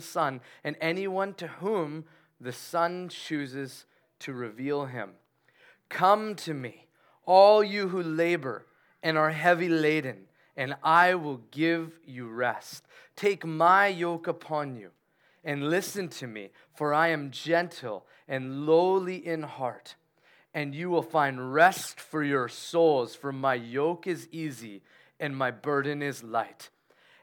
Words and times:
Son, 0.00 0.40
and 0.64 0.76
anyone 0.80 1.34
to 1.34 1.46
whom 1.46 2.04
the 2.40 2.52
Son 2.52 3.08
chooses 3.08 3.86
to 4.20 4.32
reveal 4.32 4.86
him. 4.86 5.10
Come 5.88 6.34
to 6.36 6.54
me, 6.54 6.86
all 7.26 7.62
you 7.62 7.88
who 7.88 8.02
labor 8.02 8.66
and 9.02 9.16
are 9.18 9.30
heavy 9.30 9.68
laden, 9.68 10.26
and 10.56 10.74
I 10.82 11.14
will 11.14 11.40
give 11.50 11.98
you 12.04 12.28
rest. 12.28 12.84
Take 13.16 13.44
my 13.44 13.88
yoke 13.88 14.26
upon 14.26 14.76
you 14.76 14.90
and 15.42 15.70
listen 15.70 16.08
to 16.08 16.26
me, 16.26 16.50
for 16.74 16.92
I 16.92 17.08
am 17.08 17.30
gentle 17.30 18.06
and 18.28 18.66
lowly 18.66 19.26
in 19.26 19.42
heart, 19.42 19.94
and 20.52 20.74
you 20.74 20.90
will 20.90 21.02
find 21.02 21.52
rest 21.52 21.98
for 21.98 22.22
your 22.22 22.48
souls, 22.48 23.14
for 23.14 23.32
my 23.32 23.54
yoke 23.54 24.06
is 24.06 24.28
easy 24.30 24.82
and 25.18 25.36
my 25.36 25.50
burden 25.50 26.02
is 26.02 26.22
light. 26.22 26.70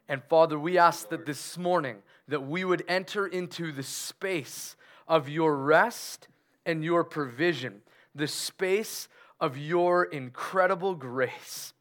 And 0.07 0.23
Father, 0.23 0.57
we 0.57 0.78
ask 0.78 1.09
that 1.09 1.25
this 1.25 1.57
morning 1.57 1.98
that 2.28 2.46
we 2.46 2.64
would 2.64 2.84
enter 2.88 3.25
into 3.25 3.71
the 3.71 3.84
space 3.84 4.76
of 5.08 5.30
your 5.30 5.55
rest 5.55 6.27
and 6.66 6.84
your 6.84 7.03
provision, 7.03 7.81
the 8.13 8.27
space 8.27 9.08
of 9.40 9.58
your 9.58 10.03
incredible 10.03 10.95
grace, 10.95 11.73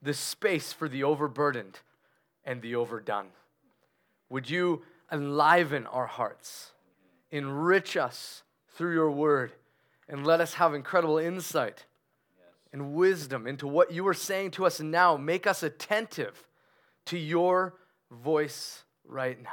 the 0.00 0.14
space 0.14 0.72
for 0.72 0.88
the 0.88 1.04
overburdened 1.04 1.80
and 2.44 2.62
the 2.62 2.74
overdone. 2.74 3.28
Would 4.30 4.48
you 4.48 4.82
enliven 5.12 5.86
our 5.86 6.06
hearts, 6.06 6.70
enrich 7.30 7.96
us 7.96 8.42
through 8.74 8.94
your 8.94 9.10
word, 9.10 9.52
and 10.08 10.26
let 10.26 10.40
us 10.40 10.54
have 10.54 10.74
incredible 10.74 11.18
insight 11.18 11.84
and 12.72 12.94
wisdom 12.94 13.46
into 13.46 13.66
what 13.66 13.92
you 13.92 14.06
are 14.06 14.14
saying 14.14 14.52
to 14.52 14.64
us 14.64 14.80
now. 14.80 15.16
Make 15.16 15.46
us 15.46 15.62
attentive 15.62 16.46
to 17.06 17.18
your 17.18 17.74
voice 18.10 18.84
right 19.10 19.42
now. 19.42 19.50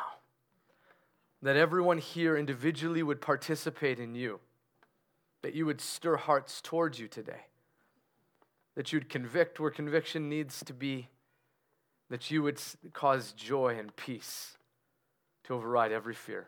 That 1.42 1.56
everyone 1.56 1.98
here 1.98 2.38
individually 2.38 3.04
would 3.04 3.22
participate 3.22 4.00
in 4.00 4.16
you, 4.16 4.40
that 5.42 5.54
you 5.54 5.66
would 5.66 5.82
stir 5.82 6.16
hearts 6.16 6.62
towards 6.62 7.00
you 7.00 7.08
today, 7.08 7.46
that 8.76 8.92
you'd 8.92 9.10
convict 9.10 9.60
where 9.60 9.70
conviction 9.70 10.30
needs 10.30 10.64
to 10.66 10.74
be, 10.74 11.10
that 12.10 12.32
you 12.32 12.42
would 12.44 12.60
cause 12.94 13.34
joy 13.34 13.78
and 13.78 13.96
peace 13.96 14.58
to 15.44 15.54
override 15.54 15.92
every 15.92 16.14
fear. 16.14 16.48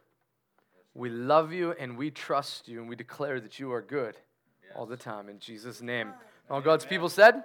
We 0.93 1.09
love 1.09 1.53
you 1.53 1.73
and 1.79 1.97
we 1.97 2.11
trust 2.11 2.67
you 2.67 2.79
and 2.79 2.89
we 2.89 2.95
declare 2.95 3.39
that 3.39 3.59
you 3.59 3.71
are 3.71 3.81
good 3.81 4.15
yes. 4.63 4.73
all 4.75 4.85
the 4.85 4.97
time 4.97 5.29
in 5.29 5.39
Jesus' 5.39 5.81
name. 5.81 6.13
All 6.49 6.61
God's 6.61 6.85
people 6.85 7.09
said? 7.09 7.43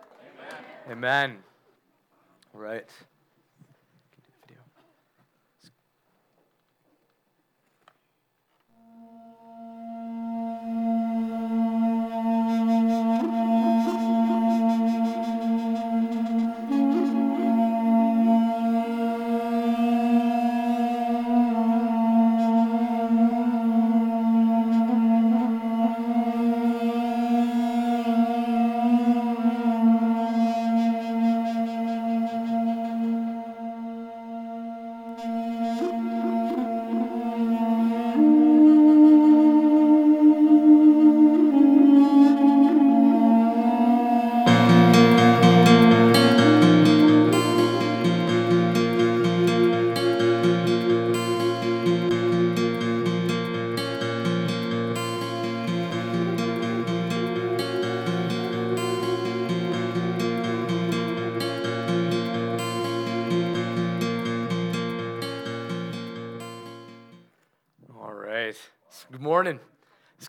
Amen. 0.91 0.91
Amen. 0.91 1.37
All 2.55 2.61
right. 2.61 2.89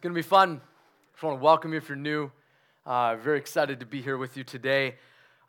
Going 0.06 0.14
to 0.14 0.20
be 0.20 0.22
fun. 0.22 0.62
Just 1.14 1.24
want 1.24 1.40
to 1.40 1.44
welcome 1.44 1.72
you 1.72 1.80
if 1.80 1.90
you're 1.90 1.96
new. 1.96 2.32
Uh, 2.86 3.16
very 3.16 3.40
excited 3.40 3.80
to 3.80 3.88
be 3.88 4.04
here 4.04 4.20
with 4.20 4.38
you 4.38 4.44
today. 4.44 4.98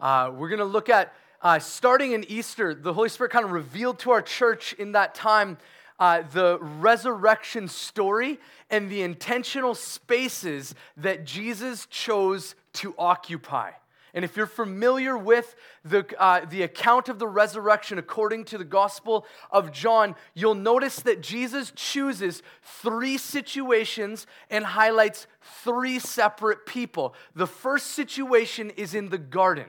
Uh, 0.00 0.32
we're 0.34 0.48
going 0.48 0.60
to 0.60 0.64
look 0.64 0.88
at 0.88 1.12
uh, 1.42 1.58
starting 1.58 2.12
in 2.12 2.24
Easter, 2.24 2.74
the 2.74 2.94
Holy 2.94 3.10
Spirit 3.10 3.32
kind 3.32 3.44
of 3.44 3.50
revealed 3.50 3.98
to 3.98 4.12
our 4.12 4.22
church 4.22 4.72
in 4.78 4.92
that 4.92 5.14
time 5.14 5.58
uh, 5.98 6.22
the 6.32 6.58
resurrection 6.58 7.68
story 7.68 8.40
and 8.70 8.90
the 8.90 9.02
intentional 9.02 9.74
spaces 9.74 10.74
that 10.96 11.26
Jesus 11.26 11.84
chose 11.90 12.54
to 12.72 12.94
occupy. 12.98 13.72
And 14.16 14.24
if 14.24 14.34
you're 14.34 14.46
familiar 14.46 15.18
with 15.18 15.54
the, 15.84 16.06
uh, 16.18 16.46
the 16.46 16.62
account 16.62 17.10
of 17.10 17.18
the 17.18 17.28
resurrection 17.28 17.98
according 17.98 18.46
to 18.46 18.56
the 18.56 18.64
Gospel 18.64 19.26
of 19.50 19.72
John, 19.72 20.16
you'll 20.32 20.54
notice 20.54 21.00
that 21.00 21.20
Jesus 21.20 21.70
chooses 21.76 22.42
three 22.62 23.18
situations 23.18 24.26
and 24.48 24.64
highlights 24.64 25.26
three 25.62 25.98
separate 25.98 26.64
people. 26.64 27.14
The 27.34 27.46
first 27.46 27.88
situation 27.88 28.70
is 28.70 28.94
in 28.94 29.10
the 29.10 29.18
garden 29.18 29.66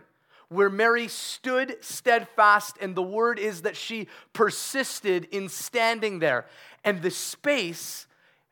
where 0.47 0.69
Mary 0.69 1.09
stood 1.09 1.75
steadfast, 1.81 2.77
and 2.79 2.95
the 2.95 3.03
word 3.03 3.39
is 3.39 3.63
that 3.63 3.75
she 3.75 4.07
persisted 4.31 5.25
in 5.25 5.49
standing 5.49 6.19
there. 6.19 6.45
And 6.85 7.01
the 7.01 7.11
space 7.11 8.07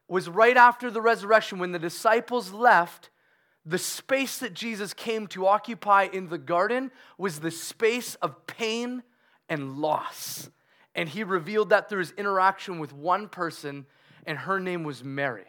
was 0.09 0.27
right 0.27 0.57
after 0.57 0.91
the 0.91 0.99
resurrection 0.99 1.57
when 1.57 1.71
the 1.71 1.79
disciples 1.79 2.51
left 2.51 3.09
the 3.65 3.77
space 3.77 4.37
that 4.39 4.53
Jesus 4.53 4.93
came 4.93 5.27
to 5.27 5.47
occupy 5.47 6.03
in 6.11 6.29
the 6.29 6.37
garden 6.37 6.91
was 7.17 7.39
the 7.39 7.51
space 7.51 8.15
of 8.15 8.45
pain 8.45 9.01
and 9.49 9.77
loss. 9.77 10.49
And 10.93 11.09
he 11.09 11.23
revealed 11.23 11.69
that 11.69 11.89
through 11.89 11.99
his 11.99 12.11
interaction 12.11 12.79
with 12.79 12.93
one 12.93 13.27
person, 13.27 13.85
and 14.25 14.37
her 14.37 14.59
name 14.59 14.83
was 14.83 15.03
Mary. 15.03 15.45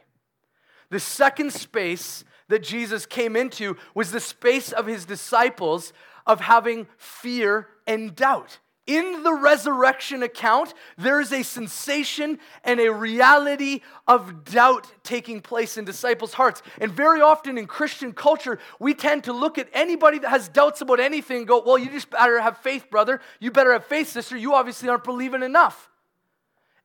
The 0.91 1.01
second 1.01 1.53
space 1.53 2.25
that 2.49 2.63
Jesus 2.63 3.07
came 3.07 3.37
into 3.37 3.77
was 3.95 4.13
the 4.13 4.21
space 4.21 4.73
of 4.73 4.87
his 4.87 5.05
disciples 5.05 5.93
of 6.27 6.41
having 6.41 6.87
fear 6.97 7.69
and 7.87 8.15
doubt. 8.15 8.59
In 8.87 9.25
the 9.25 9.33
resurrection 9.33 10.23
account, 10.23 10.73
there 10.97 11.21
is 11.21 11.33
a 11.33 11.43
sensation 11.43 12.39
and 12.63 12.79
a 12.79 12.93
reality 12.93 13.81
of 14.07 14.45
doubt 14.45 14.87
taking 15.03 15.41
place 15.41 15.77
in 15.77 15.85
disciples' 15.85 16.35
hearts. 16.35 16.63
And 16.81 16.93
very 16.93 17.21
often 17.21 17.59
in 17.59 17.67
Christian 17.67 18.13
culture, 18.13 18.61
we 18.79 18.95
tend 18.95 19.25
to 19.25 19.33
look 19.33 19.59
at 19.59 19.69
anybody 19.73 20.21
that 20.21 20.29
has 20.29 20.49
doubts 20.49 20.83
about 20.83 21.01
anything 21.01 21.39
and 21.39 21.49
go, 21.49 21.63
Well, 21.67 21.79
you 21.79 21.91
just 21.91 22.11
better 22.11 22.41
have 22.41 22.59
faith, 22.59 22.89
brother. 22.89 23.21
You 23.41 23.51
better 23.51 23.73
have 23.73 23.87
faith, 23.87 24.09
sister. 24.09 24.37
You 24.37 24.55
obviously 24.55 24.89
aren't 24.89 25.05
believing 25.05 25.43
enough. 25.43 25.91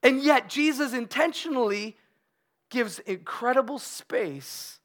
And 0.01 0.23
yet, 0.23 0.50
Jesus 0.50 0.94
intentionally 0.94 1.97
gives 2.72 2.97
incredible 3.00 3.78
space 3.78 4.79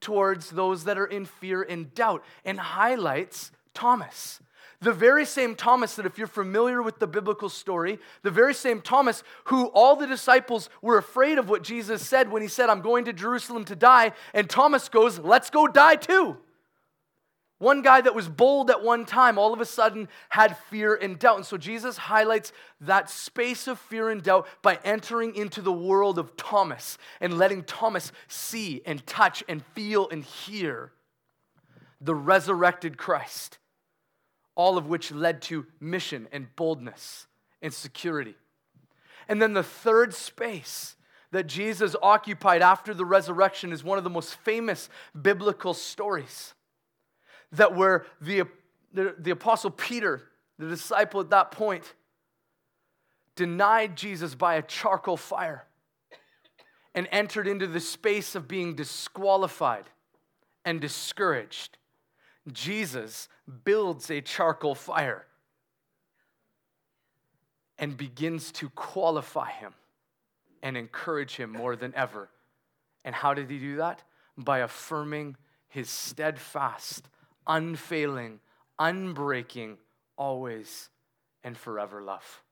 towards 0.00 0.50
those 0.50 0.84
that 0.84 0.98
are 0.98 1.06
in 1.06 1.24
fear 1.24 1.62
and 1.62 1.92
doubt 1.94 2.22
and 2.44 2.60
highlights 2.60 3.50
Thomas. 3.72 4.38
The 4.80 4.92
very 4.92 5.24
same 5.24 5.54
Thomas 5.54 5.96
that, 5.96 6.06
if 6.06 6.18
you're 6.18 6.26
familiar 6.26 6.82
with 6.82 6.98
the 6.98 7.06
biblical 7.06 7.48
story, 7.48 7.98
the 8.22 8.30
very 8.30 8.54
same 8.54 8.80
Thomas 8.80 9.22
who 9.44 9.66
all 9.68 9.96
the 9.96 10.06
disciples 10.06 10.68
were 10.82 10.98
afraid 10.98 11.38
of 11.38 11.48
what 11.48 11.62
Jesus 11.62 12.06
said 12.06 12.30
when 12.30 12.42
he 12.42 12.48
said, 12.48 12.68
I'm 12.68 12.82
going 12.82 13.06
to 13.06 13.12
Jerusalem 13.12 13.64
to 13.66 13.76
die. 13.76 14.12
And 14.32 14.48
Thomas 14.48 14.88
goes, 14.88 15.18
Let's 15.18 15.50
go 15.50 15.66
die 15.66 15.96
too. 15.96 16.38
One 17.58 17.82
guy 17.82 18.00
that 18.00 18.14
was 18.14 18.28
bold 18.28 18.68
at 18.68 18.82
one 18.82 19.06
time 19.06 19.38
all 19.38 19.54
of 19.54 19.60
a 19.60 19.64
sudden 19.64 20.08
had 20.28 20.58
fear 20.70 20.94
and 20.94 21.18
doubt. 21.18 21.36
And 21.36 21.46
so 21.46 21.56
Jesus 21.56 21.96
highlights 21.96 22.52
that 22.82 23.08
space 23.08 23.68
of 23.68 23.78
fear 23.78 24.10
and 24.10 24.22
doubt 24.22 24.46
by 24.60 24.78
entering 24.84 25.34
into 25.34 25.62
the 25.62 25.72
world 25.72 26.18
of 26.18 26.36
Thomas 26.36 26.98
and 27.20 27.38
letting 27.38 27.62
Thomas 27.62 28.12
see 28.28 28.82
and 28.84 29.06
touch 29.06 29.44
and 29.48 29.64
feel 29.64 30.08
and 30.10 30.24
hear 30.24 30.92
the 32.00 32.14
resurrected 32.14 32.98
Christ 32.98 33.58
all 34.54 34.78
of 34.78 34.86
which 34.86 35.10
led 35.10 35.42
to 35.42 35.66
mission 35.80 36.28
and 36.32 36.54
boldness 36.56 37.26
and 37.62 37.72
security. 37.72 38.34
And 39.28 39.40
then 39.40 39.52
the 39.52 39.62
third 39.62 40.14
space 40.14 40.96
that 41.30 41.46
Jesus 41.46 41.96
occupied 42.02 42.62
after 42.62 42.94
the 42.94 43.04
resurrection 43.04 43.72
is 43.72 43.82
one 43.82 43.98
of 43.98 44.04
the 44.04 44.10
most 44.10 44.36
famous 44.36 44.88
biblical 45.20 45.74
stories. 45.74 46.54
That 47.52 47.74
where 47.74 48.06
the, 48.20 48.44
the, 48.92 49.14
the 49.18 49.30
apostle 49.32 49.70
Peter, 49.70 50.22
the 50.58 50.68
disciple 50.68 51.20
at 51.20 51.30
that 51.30 51.50
point, 51.50 51.94
denied 53.34 53.96
Jesus 53.96 54.34
by 54.34 54.54
a 54.54 54.62
charcoal 54.62 55.16
fire 55.16 55.64
and 56.94 57.08
entered 57.10 57.48
into 57.48 57.66
the 57.66 57.80
space 57.80 58.36
of 58.36 58.46
being 58.46 58.76
disqualified 58.76 59.90
and 60.64 60.80
discouraged, 60.80 61.76
Jesus 62.52 63.28
builds 63.64 64.10
a 64.10 64.20
charcoal 64.20 64.74
fire 64.74 65.26
and 67.78 67.96
begins 67.96 68.52
to 68.52 68.68
qualify 68.70 69.50
him 69.50 69.74
and 70.62 70.76
encourage 70.76 71.36
him 71.36 71.50
more 71.50 71.76
than 71.76 71.92
ever. 71.94 72.30
And 73.04 73.14
how 73.14 73.34
did 73.34 73.50
he 73.50 73.58
do 73.58 73.76
that? 73.76 74.02
By 74.38 74.60
affirming 74.60 75.36
his 75.68 75.90
steadfast, 75.90 77.08
unfailing, 77.46 78.40
unbreaking, 78.78 79.76
always 80.16 80.88
and 81.42 81.56
forever 81.56 82.02
love. 82.02 82.42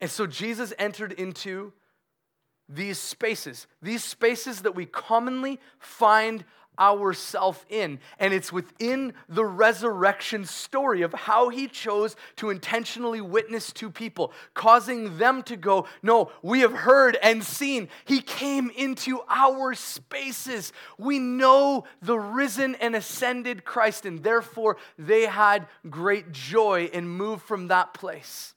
And 0.00 0.10
so 0.10 0.26
Jesus 0.26 0.72
entered 0.78 1.12
into 1.12 1.72
these 2.68 2.98
spaces, 2.98 3.66
these 3.80 4.04
spaces 4.04 4.62
that 4.62 4.74
we 4.74 4.84
commonly 4.84 5.58
find 5.78 6.44
ourselves 6.78 7.64
in. 7.68 8.00
And 8.18 8.32
it's 8.32 8.52
within 8.52 9.14
the 9.28 9.44
resurrection 9.44 10.44
story 10.44 11.02
of 11.02 11.12
how 11.12 11.48
he 11.48 11.68
chose 11.68 12.16
to 12.36 12.50
intentionally 12.50 13.20
witness 13.20 13.72
to 13.74 13.90
people, 13.90 14.32
causing 14.54 15.18
them 15.18 15.42
to 15.44 15.56
go, 15.56 15.86
No, 16.02 16.30
we 16.42 16.60
have 16.60 16.72
heard 16.72 17.16
and 17.22 17.42
seen. 17.44 17.88
He 18.04 18.20
came 18.20 18.70
into 18.70 19.20
our 19.28 19.74
spaces. 19.74 20.72
We 20.98 21.18
know 21.18 21.84
the 22.02 22.18
risen 22.18 22.74
and 22.76 22.94
ascended 22.94 23.64
Christ, 23.64 24.06
and 24.06 24.22
therefore 24.22 24.76
they 24.98 25.26
had 25.26 25.66
great 25.88 26.32
joy 26.32 26.90
and 26.92 27.10
moved 27.10 27.42
from 27.42 27.68
that 27.68 27.94
place. 27.94 28.54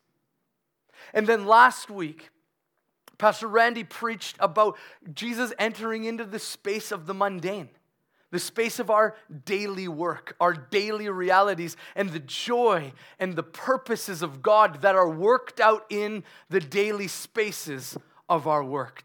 And 1.13 1.27
then 1.27 1.45
last 1.45 1.89
week, 1.89 2.29
Pastor 3.17 3.47
Randy 3.47 3.83
preached 3.83 4.35
about 4.39 4.77
Jesus 5.13 5.53
entering 5.59 6.05
into 6.05 6.25
the 6.25 6.39
space 6.39 6.91
of 6.91 7.05
the 7.05 7.13
mundane 7.13 7.69
the 8.31 8.39
space 8.39 8.79
of 8.79 8.89
our 8.89 9.15
daily 9.45 9.87
work, 9.87 10.35
our 10.39 10.53
daily 10.53 11.09
realities, 11.09 11.75
and 11.95 12.09
the 12.09 12.19
joy 12.19 12.93
and 13.19 13.35
the 13.35 13.43
purposes 13.43 14.21
of 14.21 14.41
God 14.41 14.81
that 14.81 14.95
are 14.95 15.09
worked 15.09 15.59
out 15.59 15.85
in 15.89 16.23
the 16.49 16.61
daily 16.61 17.07
spaces 17.07 17.97
of 18.29 18.47
our 18.47 18.63
work. 18.63 19.03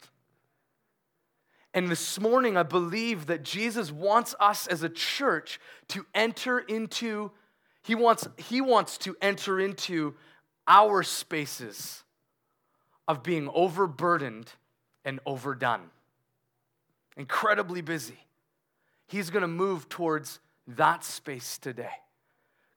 And 1.74 1.90
this 1.90 2.18
morning, 2.18 2.56
I 2.56 2.62
believe 2.62 3.26
that 3.26 3.42
Jesus 3.42 3.90
wants 3.92 4.34
us 4.40 4.66
as 4.68 4.82
a 4.82 4.88
church 4.88 5.60
to 5.88 6.06
enter 6.14 6.60
into, 6.60 7.32
he 7.82 7.94
wants, 7.94 8.26
he 8.38 8.60
wants 8.60 8.96
to 8.98 9.16
enter 9.20 9.60
into 9.60 10.14
our 10.68 11.02
spaces 11.02 12.04
of 13.08 13.22
being 13.22 13.50
overburdened 13.52 14.52
and 15.04 15.20
overdone, 15.26 15.90
incredibly 17.16 17.80
busy 17.80 18.25
He's 19.06 19.30
going 19.30 19.42
to 19.42 19.48
move 19.48 19.88
towards 19.88 20.40
that 20.66 21.04
space 21.04 21.58
today. 21.58 21.90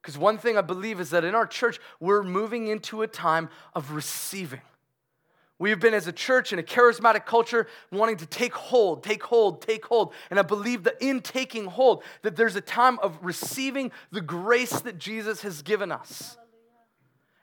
Because 0.02 0.18
one 0.18 0.38
thing 0.38 0.58
I 0.58 0.62
believe 0.62 1.00
is 1.00 1.10
that 1.10 1.24
in 1.24 1.36
our 1.36 1.48
church, 1.48 1.80
we're 2.00 2.24
moving 2.24 2.68
into 2.68 3.02
a 3.02 3.08
time 3.08 3.50
of 3.74 3.92
receiving. 3.92 4.62
We've 5.58 5.80
been 5.80 5.94
as 5.94 6.08
a 6.08 6.14
church 6.14 6.54
in 6.54 6.60
a 6.60 6.64
charismatic 6.64 7.26
culture 7.26 7.68
wanting 7.92 8.16
to 8.18 8.26
take 8.26 8.54
hold, 8.54 9.04
take 9.04 9.22
hold, 9.24 9.62
take 9.62 9.86
hold. 9.86 10.14
And 10.30 10.40
I 10.40 10.42
believe 10.42 10.86
that 10.86 10.96
in 11.02 11.20
taking 11.20 11.66
hold, 11.66 12.04
that 12.22 12.38
there's 12.38 12.56
a 12.56 12.62
time 12.62 12.98
of 13.00 13.20
receiving 13.22 13.92
the 14.10 14.22
grace 14.22 14.80
that 14.82 14.98
Jesus 14.98 15.42
has 15.42 15.62
given 15.62 15.92
us. 15.92 16.38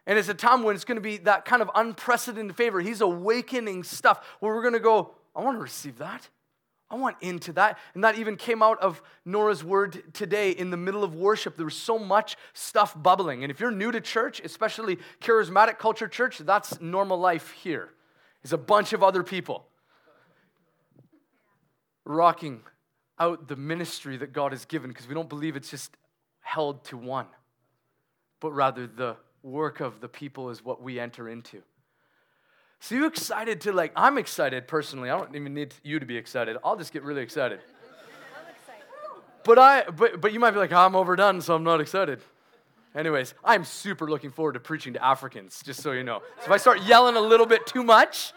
And 0.07 0.19
it's 0.19 0.31
a 0.31 0.35
time 0.35 0.63
when 0.63 0.75
it's 0.75 0.85
going 0.85 0.97
to 0.97 1.03
be 1.03 1.19
that 1.19 1.45
kind 1.45 1.61
of 1.61 1.71
unprecedented 1.75 2.57
favor. 2.57 2.81
He's 2.81 3.03
awakening 3.03 3.85
stuff 3.85 4.25
where 4.41 4.55
we're 4.55 4.63
going 4.63 4.75
to 4.75 4.81
go, 4.81 5.11
I 5.35 5.43
want 5.43 5.59
to 5.59 5.63
receive 5.63 5.99
that. 5.99 6.27
I 6.89 6.95
want 6.95 7.17
into 7.21 7.53
that. 7.55 7.79
And 7.95 8.05
that 8.05 8.19
even 8.19 8.37
came 8.37 8.63
out 8.63 8.81
of 8.81 9.03
Nora's 9.25 9.65
word 9.65 10.15
today 10.15 10.53
in 10.53 10.71
the 10.71 10.77
middle 10.77 11.03
of 11.03 11.15
worship. 11.15 11.57
There 11.57 11.65
was 11.65 11.77
so 11.77 11.99
much 11.99 12.37
stuff 12.53 12.95
bubbling. 13.01 13.43
And 13.43 13.51
if 13.51 13.59
you're 13.59 13.73
new 13.73 13.91
to 13.91 14.01
church, 14.01 14.41
especially 14.41 14.99
charismatic 15.21 15.79
culture 15.79 16.07
church, 16.07 16.39
that's 16.39 16.81
normal 16.81 17.19
life 17.19 17.51
here. 17.53 17.91
Is 18.45 18.53
a 18.53 18.59
bunch 18.59 18.93
of 18.93 19.03
other 19.03 19.25
people 19.25 19.67
rocking 22.05 22.61
out 23.19 23.49
the 23.49 23.57
ministry 23.57 24.17
that 24.19 24.33
God 24.33 24.53
has 24.53 24.65
given 24.65 24.91
because 24.91 25.09
we 25.09 25.15
don't 25.15 25.29
believe 25.29 25.57
it's 25.57 25.71
just 25.71 25.97
held 26.41 26.85
to 26.85 26.97
one, 26.97 27.27
but 28.39 28.53
rather 28.53 28.87
the 28.87 29.17
work 29.43 29.81
of 29.81 30.01
the 30.01 30.09
people 30.09 30.51
is 30.51 30.65
what 30.65 30.81
we 30.81 31.01
enter 31.01 31.29
into. 31.29 31.63
So 32.81 32.95
you 32.95 33.07
excited 33.07 33.61
to 33.63 33.73
like, 33.73 33.93
I'm 33.97 34.19
excited 34.19 34.69
personally. 34.69 35.11
I 35.11 35.19
don't 35.19 35.35
even 35.35 35.55
need 35.55 35.75
you 35.83 35.99
to 35.99 36.07
be 36.07 36.17
excited. 36.17 36.57
I'll 36.65 36.77
just 36.77 36.93
get 36.93 37.03
really 37.03 37.23
excited. 37.23 37.59
I'm 37.59 38.55
excited. 38.55 38.85
But 39.45 39.59
I 39.59 39.85
but 39.91 40.21
but 40.21 40.33
you 40.33 40.41
might 40.41 40.53
be 40.53 40.59
like, 40.59 40.73
I'm 40.73 40.95
overdone, 40.95 41.41
so 41.41 41.55
I'm 41.55 41.65
not 41.65 41.81
excited. 41.81 42.21
Anyways, 42.95 43.35
I'm 43.45 43.65
super 43.65 44.09
looking 44.09 44.31
forward 44.31 44.55
to 44.55 44.61
preaching 44.61 44.95
to 44.95 45.05
Africans, 45.05 45.63
just 45.63 45.83
so 45.83 45.93
you 45.93 46.03
know. 46.03 46.23
So 46.39 46.47
if 46.47 46.51
I 46.51 46.57
start 46.57 46.83
yelling 46.83 47.17
a 47.17 47.21
little 47.21 47.45
bit 47.45 47.67
too 47.67 47.83
much, 47.83 48.33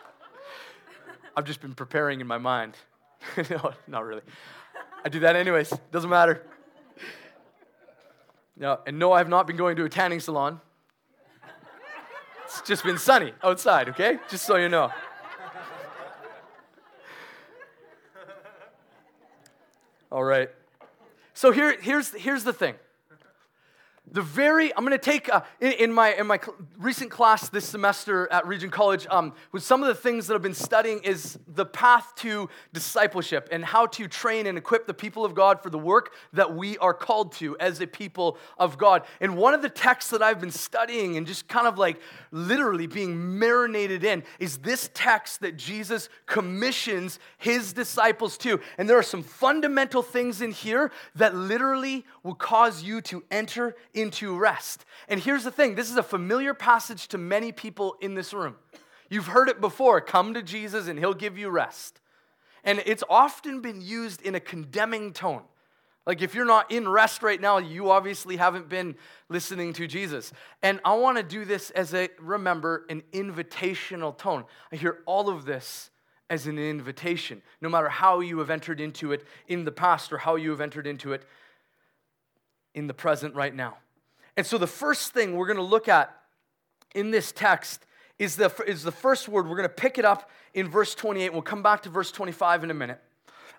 I've 1.35 1.45
just 1.45 1.61
been 1.61 1.73
preparing 1.73 2.19
in 2.19 2.27
my 2.27 2.37
mind. 2.37 2.75
no, 3.49 3.73
not 3.87 4.03
really. 4.03 4.21
I 5.03 5.09
do 5.09 5.21
that 5.21 5.37
anyways. 5.37 5.73
Doesn't 5.91 6.09
matter. 6.09 6.43
No, 8.57 8.79
and 8.85 8.99
no, 8.99 9.13
I 9.13 9.19
have 9.19 9.29
not 9.29 9.47
been 9.47 9.55
going 9.55 9.77
to 9.77 9.85
a 9.85 9.89
tanning 9.89 10.19
salon. 10.19 10.59
It's 12.49 12.61
just 12.61 12.83
been 12.83 12.97
sunny 12.97 13.31
outside, 13.43 13.89
okay? 13.89 14.17
Just 14.27 14.43
so 14.43 14.55
you 14.55 14.69
know. 14.69 14.91
All 20.11 20.23
right. 20.23 20.49
So 21.35 21.51
here, 21.51 21.79
here's, 21.79 22.11
here's 22.11 22.43
the 22.43 22.51
thing 22.51 22.73
the 24.11 24.21
very 24.21 24.75
i'm 24.75 24.85
going 24.85 24.97
to 24.97 24.97
take 24.97 25.31
uh, 25.33 25.41
in, 25.59 25.71
in, 25.73 25.93
my 25.93 26.13
in 26.13 26.27
my 26.27 26.37
cl- 26.37 26.55
recent 26.77 27.11
class 27.11 27.49
this 27.49 27.65
semester 27.65 28.27
at 28.31 28.45
regent 28.47 28.71
college 28.71 29.05
um, 29.09 29.33
with 29.51 29.63
some 29.63 29.81
of 29.81 29.87
the 29.87 29.95
things 29.95 30.27
that 30.27 30.35
i've 30.35 30.41
been 30.41 30.53
studying 30.53 30.99
is 31.03 31.37
the 31.47 31.65
path 31.65 32.13
to 32.15 32.49
discipleship 32.73 33.47
and 33.51 33.63
how 33.63 33.85
to 33.85 34.07
train 34.07 34.47
and 34.47 34.57
equip 34.57 34.87
the 34.87 34.93
people 34.93 35.25
of 35.25 35.33
god 35.33 35.61
for 35.61 35.69
the 35.69 35.77
work 35.77 36.13
that 36.33 36.55
we 36.55 36.77
are 36.79 36.93
called 36.93 37.31
to 37.31 37.57
as 37.59 37.81
a 37.81 37.87
people 37.87 38.37
of 38.57 38.77
god. 38.77 39.03
And 39.21 39.37
one 39.37 39.53
of 39.53 39.61
the 39.61 39.69
texts 39.69 40.11
that 40.11 40.21
i've 40.21 40.39
been 40.39 40.51
studying 40.51 41.17
and 41.17 41.27
just 41.27 41.47
kind 41.47 41.67
of 41.67 41.77
like 41.77 41.99
literally 42.31 42.87
being 42.87 43.39
marinated 43.39 44.03
in 44.03 44.23
is 44.39 44.57
this 44.59 44.89
text 44.93 45.41
that 45.41 45.57
jesus 45.57 46.09
commissions 46.25 47.19
his 47.37 47.73
disciples 47.73 48.37
to. 48.39 48.59
And 48.77 48.89
there 48.89 48.97
are 48.97 49.03
some 49.03 49.23
fundamental 49.23 50.01
things 50.01 50.41
in 50.41 50.51
here 50.51 50.91
that 51.15 51.35
literally 51.35 52.05
will 52.23 52.35
cause 52.35 52.83
you 52.83 53.01
to 53.01 53.23
enter 53.31 53.75
into 53.99 54.37
rest. 54.37 54.85
And 55.07 55.19
here's 55.19 55.43
the 55.43 55.51
thing 55.51 55.75
this 55.75 55.89
is 55.89 55.97
a 55.97 56.03
familiar 56.03 56.53
passage 56.53 57.07
to 57.09 57.17
many 57.17 57.51
people 57.51 57.95
in 58.01 58.15
this 58.15 58.33
room. 58.33 58.55
You've 59.09 59.27
heard 59.27 59.49
it 59.49 59.59
before 59.59 60.01
come 60.01 60.33
to 60.35 60.43
Jesus 60.43 60.87
and 60.87 60.99
he'll 60.99 61.13
give 61.13 61.37
you 61.37 61.49
rest. 61.49 61.99
And 62.63 62.81
it's 62.85 63.03
often 63.09 63.61
been 63.61 63.81
used 63.81 64.21
in 64.21 64.35
a 64.35 64.39
condemning 64.39 65.13
tone. 65.13 65.43
Like 66.05 66.21
if 66.21 66.33
you're 66.33 66.45
not 66.45 66.71
in 66.71 66.87
rest 66.87 67.21
right 67.21 67.39
now, 67.39 67.57
you 67.59 67.91
obviously 67.91 68.37
haven't 68.37 68.69
been 68.69 68.95
listening 69.29 69.73
to 69.73 69.87
Jesus. 69.87 70.31
And 70.63 70.79
I 70.83 70.95
want 70.95 71.17
to 71.17 71.23
do 71.23 71.45
this 71.45 71.69
as 71.71 71.93
a, 71.93 72.09
remember, 72.19 72.85
an 72.89 73.03
invitational 73.13 74.17
tone. 74.17 74.45
I 74.71 74.75
hear 74.75 74.99
all 75.05 75.29
of 75.29 75.45
this 75.45 75.91
as 76.29 76.47
an 76.47 76.59
invitation, 76.59 77.41
no 77.61 77.69
matter 77.69 77.89
how 77.89 78.19
you 78.19 78.39
have 78.39 78.49
entered 78.49 78.79
into 78.79 79.11
it 79.11 79.25
in 79.47 79.65
the 79.65 79.71
past 79.71 80.13
or 80.13 80.19
how 80.19 80.35
you 80.35 80.51
have 80.51 80.61
entered 80.61 80.87
into 80.87 81.13
it 81.13 81.23
in 82.75 82.87
the 82.87 82.93
present 82.93 83.35
right 83.35 83.53
now. 83.53 83.77
And 84.39 84.45
so 84.45 84.57
the 84.57 84.67
first 84.67 85.11
thing 85.11 85.35
we're 85.35 85.47
going 85.47 85.57
to 85.57 85.63
look 85.63 85.89
at 85.89 86.15
in 86.95 87.11
this 87.11 87.33
text 87.33 87.85
is 88.17 88.37
the, 88.37 88.49
is 88.65 88.83
the 88.83 88.91
first 88.91 89.27
word. 89.27 89.49
We're 89.49 89.57
going 89.57 89.67
to 89.67 89.75
pick 89.75 89.97
it 89.97 90.05
up 90.05 90.29
in 90.53 90.69
verse 90.69 90.95
28. 90.95 91.33
We'll 91.33 91.41
come 91.41 91.61
back 91.61 91.83
to 91.83 91.89
verse 91.89 92.09
25 92.09 92.63
in 92.63 92.71
a 92.71 92.73
minute. 92.73 93.01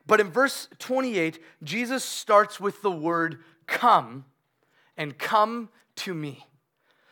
But 0.06 0.20
in 0.20 0.30
verse 0.30 0.68
28, 0.78 1.38
Jesus 1.62 2.02
starts 2.02 2.58
with 2.58 2.80
the 2.80 2.90
word 2.90 3.40
come 3.66 4.24
and 4.96 5.18
come 5.18 5.68
to 5.96 6.14
me. 6.14 6.46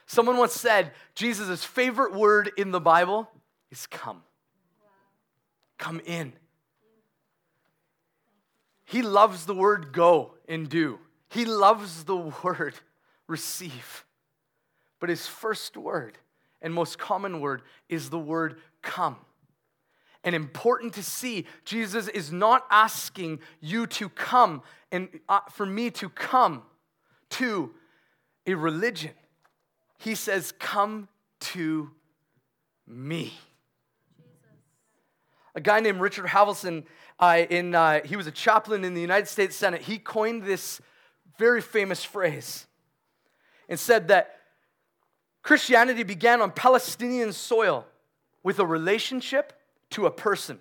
Someone 0.06 0.38
once 0.38 0.54
said 0.54 0.92
Jesus' 1.14 1.62
favorite 1.62 2.14
word 2.14 2.50
in 2.56 2.70
the 2.70 2.80
Bible 2.80 3.30
is 3.70 3.86
come. 3.86 4.22
Come 5.76 6.00
in. 6.06 6.32
He 8.86 9.02
loves 9.02 9.44
the 9.44 9.54
word 9.54 9.92
go 9.92 10.36
and 10.48 10.70
do. 10.70 11.00
He 11.28 11.44
loves 11.44 12.04
the 12.04 12.16
word 12.42 12.74
receive. 13.28 14.04
But 14.98 15.10
his 15.10 15.26
first 15.26 15.76
word 15.76 16.18
and 16.60 16.74
most 16.74 16.98
common 16.98 17.40
word 17.40 17.62
is 17.88 18.10
the 18.10 18.18
word 18.18 18.56
come. 18.82 19.16
And 20.24 20.34
important 20.34 20.94
to 20.94 21.02
see, 21.02 21.46
Jesus 21.64 22.08
is 22.08 22.32
not 22.32 22.66
asking 22.70 23.38
you 23.60 23.86
to 23.86 24.08
come 24.08 24.62
and 24.90 25.08
uh, 25.28 25.40
for 25.52 25.64
me 25.64 25.90
to 25.92 26.08
come 26.08 26.62
to 27.30 27.70
a 28.46 28.54
religion. 28.54 29.12
He 29.98 30.14
says, 30.14 30.52
Come 30.58 31.08
to 31.40 31.90
me. 32.86 33.32
A 35.54 35.60
guy 35.60 35.80
named 35.80 36.00
Richard 36.00 36.26
Halverson, 36.26 36.84
uh, 37.18 37.42
in, 37.48 37.74
uh, 37.74 38.00
he 38.04 38.16
was 38.16 38.26
a 38.26 38.32
chaplain 38.32 38.84
in 38.84 38.94
the 38.94 39.00
United 39.00 39.28
States 39.28 39.56
Senate. 39.56 39.82
He 39.82 39.98
coined 39.98 40.44
this 40.44 40.80
very 41.36 41.60
famous 41.60 42.04
phrase 42.04 42.67
and 43.68 43.78
said 43.78 44.08
that 44.08 44.36
Christianity 45.42 46.02
began 46.02 46.42
on 46.42 46.50
Palestinian 46.50 47.32
soil 47.32 47.86
with 48.42 48.58
a 48.58 48.66
relationship 48.66 49.52
to 49.90 50.06
a 50.06 50.10
person. 50.10 50.58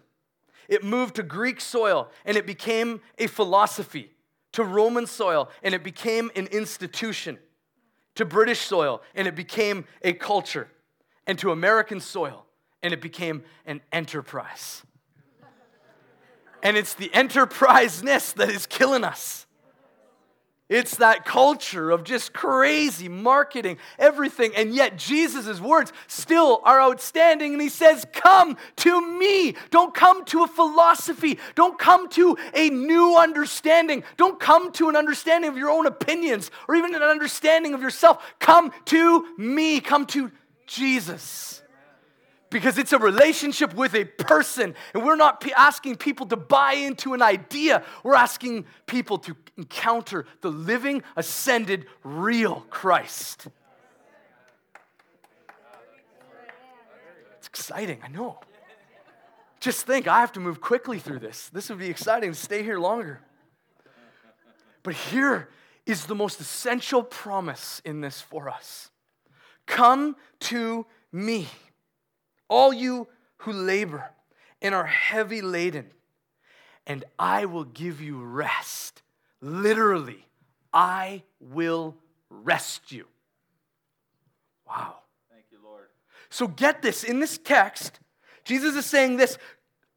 It 0.68 0.84
moved 0.84 1.16
to 1.16 1.24
Greek 1.24 1.62
soil 1.62 2.10
and 2.26 2.38
it 2.38 2.46
became 2.46 3.02
a 3.18 3.28
philosophy, 3.28 4.12
to 4.54 4.64
Roman 4.64 5.08
soil 5.08 5.50
and 5.64 5.74
it 5.74 5.84
became 5.84 6.32
an 6.36 6.48
institution, 6.48 7.38
to 8.16 8.26
British 8.26 8.60
soil 8.60 9.02
and 9.16 9.28
it 9.28 9.36
became 9.36 9.86
a 10.02 10.14
culture, 10.14 10.70
and 11.26 11.40
to 11.40 11.52
American 11.52 12.00
soil 12.00 12.46
and 12.84 12.94
it 12.94 13.02
became 13.02 13.44
an 13.66 13.82
enterprise. 13.92 14.84
And 16.64 16.76
it's 16.76 16.94
the 16.94 17.14
enterpriseness 17.14 18.34
that 18.34 18.50
is 18.50 18.66
killing 18.66 19.04
us. 19.04 19.47
It's 20.70 20.98
that 20.98 21.24
culture 21.24 21.92
of 21.92 22.04
just 22.04 22.34
crazy 22.34 23.08
marketing, 23.08 23.78
everything. 23.98 24.54
And 24.54 24.76
yet, 24.76 24.98
Jesus' 24.98 25.62
words 25.62 25.94
still 26.08 26.62
are 26.66 26.82
outstanding. 26.82 27.54
And 27.54 27.62
he 27.62 27.70
says, 27.70 28.06
Come 28.12 28.58
to 28.78 29.18
me. 29.18 29.56
Don't 29.70 29.94
come 29.94 30.26
to 30.26 30.44
a 30.44 30.48
philosophy. 30.48 31.40
Don't 31.56 31.80
come 31.80 32.10
to 32.10 32.38
a 32.54 32.70
new 32.70 33.18
understanding. 33.18 34.04
Don't 34.18 34.40
come 34.40 34.74
to 34.74 34.90
an 34.90 34.98
understanding 34.98 35.50
of 35.50 35.58
your 35.58 35.70
own 35.70 35.86
opinions 35.86 36.52
or 36.68 36.76
even 36.76 36.94
an 36.96 37.02
understanding 37.02 37.74
of 37.74 37.82
yourself. 37.82 38.22
Come 38.40 38.74
to 38.86 39.26
me. 39.38 39.80
Come 39.80 40.06
to 40.08 40.32
Jesus 40.66 41.62
because 42.50 42.78
it's 42.78 42.94
a 42.94 43.00
relationship 43.00 43.74
with 43.74 43.94
a 43.94 44.06
person. 44.06 44.76
And 44.94 45.04
we're 45.04 45.16
not 45.16 45.42
p- 45.42 45.54
asking 45.54 45.98
people 45.98 46.26
to 46.28 46.38
buy 46.38 46.74
into 46.74 47.14
an 47.14 47.22
idea, 47.22 47.84
we're 48.04 48.16
asking 48.16 48.66
people 48.86 49.18
to 49.20 49.36
encounter 49.58 50.26
the 50.42 50.50
living, 50.50 51.04
ascended, 51.16 51.86
real 52.04 52.66
Christ. 52.70 53.48
It's 57.38 57.48
exciting, 57.48 58.00
I 58.04 58.08
know. 58.08 58.40
Just 59.60 59.86
think, 59.86 60.08
I 60.08 60.20
have 60.20 60.32
to 60.34 60.40
move 60.40 60.62
quickly 60.62 61.00
through 61.00 61.20
this. 61.20 61.50
This 61.50 61.70
would 61.70 61.80
be 61.80 61.90
exciting 61.90 62.32
to 62.32 62.38
stay 62.38 62.64
here 62.64 62.80
longer. 62.80 63.22
But 64.84 64.94
here 64.94 65.50
is 65.86 66.06
the 66.06 66.16
most 66.16 66.40
essential 66.40 67.02
promise 67.02 67.82
in 67.84 68.02
this 68.02 68.22
for 68.22 68.50
us 68.50 68.90
Come 69.66 70.16
to 70.42 70.86
me 71.12 71.48
all 72.50 72.74
you 72.74 73.08
who 73.38 73.52
labor 73.52 74.12
and 74.62 74.74
are 74.74 74.86
heavy 74.86 75.42
laden, 75.42 75.92
and 76.86 77.04
I 77.20 77.46
will 77.46 77.66
give 77.66 78.02
you 78.02 78.24
rest. 78.24 79.02
Literally, 79.42 80.26
I 80.74 81.24
will 81.40 81.96
rest 82.30 82.92
you. 82.92 83.06
Wow. 84.68 84.96
Thank 85.32 85.46
you, 85.52 85.60
Lord. 85.64 85.86
So 86.30 86.48
get 86.48 86.82
this 86.82 87.04
in 87.04 87.20
this 87.20 87.38
text, 87.38 88.00
Jesus 88.44 88.76
is 88.76 88.86
saying 88.86 89.18
this 89.18 89.38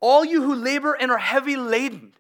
all 0.01 0.25
you 0.25 0.43
who 0.43 0.55
labor 0.55 0.95
and 0.95 1.11
are 1.11 1.19
heavy 1.19 1.57
laden. 1.57 2.13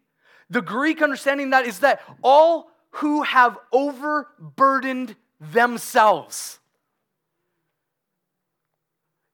The 0.50 0.60
Greek 0.60 1.00
understanding 1.00 1.50
that 1.50 1.66
is 1.66 1.80
that 1.80 2.02
all 2.22 2.70
who 2.90 3.22
have 3.22 3.58
overburdened 3.72 5.16
themselves. 5.40 6.58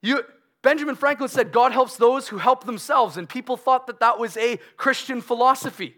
You, 0.03 0.23
Benjamin 0.67 0.97
Franklin 0.97 1.29
said, 1.29 1.53
God 1.53 1.71
helps 1.71 1.97
those 1.97 2.27
who 2.27 2.39
help 2.39 2.65
themselves, 2.65 3.17
and 3.17 3.29
people 3.29 3.57
thought 3.57 3.87
that 3.87 4.01
that 4.01 4.19
was 4.19 4.37
a 4.37 4.59
Christian 4.77 5.21
philosophy. 5.21 5.95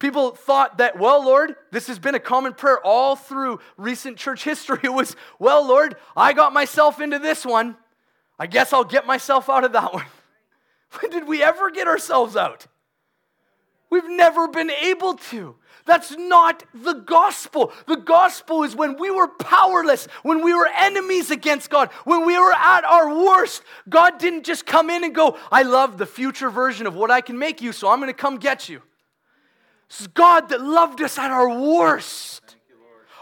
People 0.00 0.32
thought 0.32 0.78
that, 0.78 0.98
well, 0.98 1.24
Lord, 1.24 1.54
this 1.70 1.86
has 1.86 2.00
been 2.00 2.16
a 2.16 2.18
common 2.18 2.54
prayer 2.54 2.84
all 2.84 3.14
through 3.14 3.60
recent 3.76 4.16
church 4.16 4.42
history. 4.42 4.80
It 4.82 4.92
was, 4.92 5.14
well, 5.38 5.64
Lord, 5.64 5.94
I 6.16 6.32
got 6.32 6.52
myself 6.52 7.00
into 7.00 7.20
this 7.20 7.46
one. 7.46 7.76
I 8.36 8.48
guess 8.48 8.72
I'll 8.72 8.82
get 8.82 9.06
myself 9.06 9.48
out 9.48 9.62
of 9.62 9.74
that 9.74 9.94
one. 9.94 10.06
When 10.98 11.12
did 11.12 11.28
we 11.28 11.40
ever 11.40 11.70
get 11.70 11.86
ourselves 11.86 12.34
out? 12.34 12.66
We've 13.90 14.08
never 14.08 14.48
been 14.48 14.70
able 14.70 15.14
to. 15.14 15.56
That's 15.86 16.14
not 16.16 16.64
the 16.74 16.92
gospel. 16.92 17.72
The 17.86 17.96
gospel 17.96 18.62
is 18.62 18.76
when 18.76 18.98
we 18.98 19.10
were 19.10 19.28
powerless, 19.28 20.06
when 20.22 20.44
we 20.44 20.52
were 20.52 20.68
enemies 20.76 21.30
against 21.30 21.70
God, 21.70 21.90
when 22.04 22.26
we 22.26 22.38
were 22.38 22.52
at 22.52 22.84
our 22.84 23.08
worst. 23.08 23.62
God 23.88 24.18
didn't 24.18 24.44
just 24.44 24.66
come 24.66 24.90
in 24.90 25.02
and 25.02 25.14
go, 25.14 25.38
I 25.50 25.62
love 25.62 25.96
the 25.96 26.04
future 26.04 26.50
version 26.50 26.86
of 26.86 26.94
what 26.94 27.10
I 27.10 27.22
can 27.22 27.38
make 27.38 27.62
you, 27.62 27.72
so 27.72 27.88
I'm 27.88 28.00
going 28.00 28.10
to 28.10 28.14
come 28.14 28.36
get 28.36 28.68
you. 28.68 28.82
Is 29.90 30.06
God 30.08 30.50
that 30.50 30.60
loved 30.60 31.00
us 31.00 31.18
at 31.18 31.30
our 31.30 31.48
worst, 31.48 32.56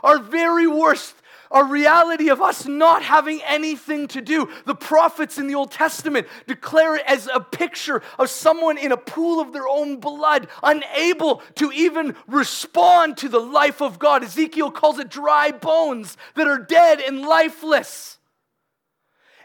our 0.02 0.18
very 0.18 0.66
worst 0.66 1.14
a 1.50 1.64
reality 1.64 2.28
of 2.28 2.40
us 2.40 2.66
not 2.66 3.02
having 3.02 3.40
anything 3.42 4.08
to 4.08 4.20
do. 4.20 4.48
The 4.64 4.74
prophets 4.74 5.38
in 5.38 5.46
the 5.46 5.54
Old 5.54 5.70
Testament 5.70 6.26
declare 6.46 6.96
it 6.96 7.02
as 7.06 7.28
a 7.32 7.40
picture 7.40 8.02
of 8.18 8.30
someone 8.30 8.78
in 8.78 8.92
a 8.92 8.96
pool 8.96 9.40
of 9.40 9.52
their 9.52 9.68
own 9.68 9.98
blood, 10.00 10.48
unable 10.62 11.42
to 11.56 11.72
even 11.72 12.14
respond 12.26 13.16
to 13.18 13.28
the 13.28 13.40
life 13.40 13.80
of 13.80 13.98
God. 13.98 14.24
Ezekiel 14.24 14.70
calls 14.70 14.98
it 14.98 15.10
dry 15.10 15.50
bones 15.50 16.16
that 16.34 16.46
are 16.46 16.58
dead 16.58 17.00
and 17.00 17.22
lifeless. 17.22 18.15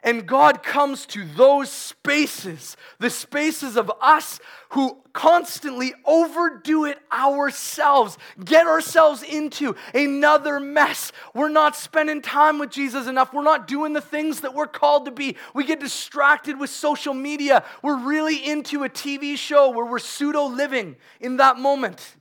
And 0.04 0.26
God 0.26 0.64
comes 0.64 1.06
to 1.08 1.24
those 1.24 1.70
spaces, 1.70 2.76
the 2.98 3.12
spaces 3.12 3.78
of 3.78 3.92
us 4.02 4.40
who 4.70 4.98
constantly 5.14 5.94
overdo 6.06 6.86
it 6.86 6.98
ourselves, 7.14 8.18
get 8.44 8.66
ourselves 8.66 9.22
into 9.22 9.76
another 9.94 10.60
mess. 10.60 11.12
We're 11.36 11.50
not 11.50 11.76
spending 11.76 12.24
time 12.24 12.58
with 12.58 12.72
Jesus 12.72 13.06
enough. 13.06 13.32
We're 13.32 13.44
not 13.44 13.68
doing 13.68 13.94
the 13.94 14.02
things 14.02 14.42
that 14.42 14.56
we're 14.56 14.66
called 14.66 15.06
to 15.06 15.12
be. 15.12 15.38
We 15.54 15.66
get 15.66 15.80
distracted 15.80 16.60
with 16.60 16.72
social 16.72 17.14
media. 17.14 17.64
We're 17.84 18.00
really 18.00 18.38
into 18.50 18.84
a 18.84 18.90
TV 18.90 19.38
show 19.38 19.70
where 19.70 19.86
we're 19.86 20.00
pseudo 20.00 20.46
living 20.46 20.96
in 21.20 21.38
that 21.38 21.60
moment. 21.60 22.16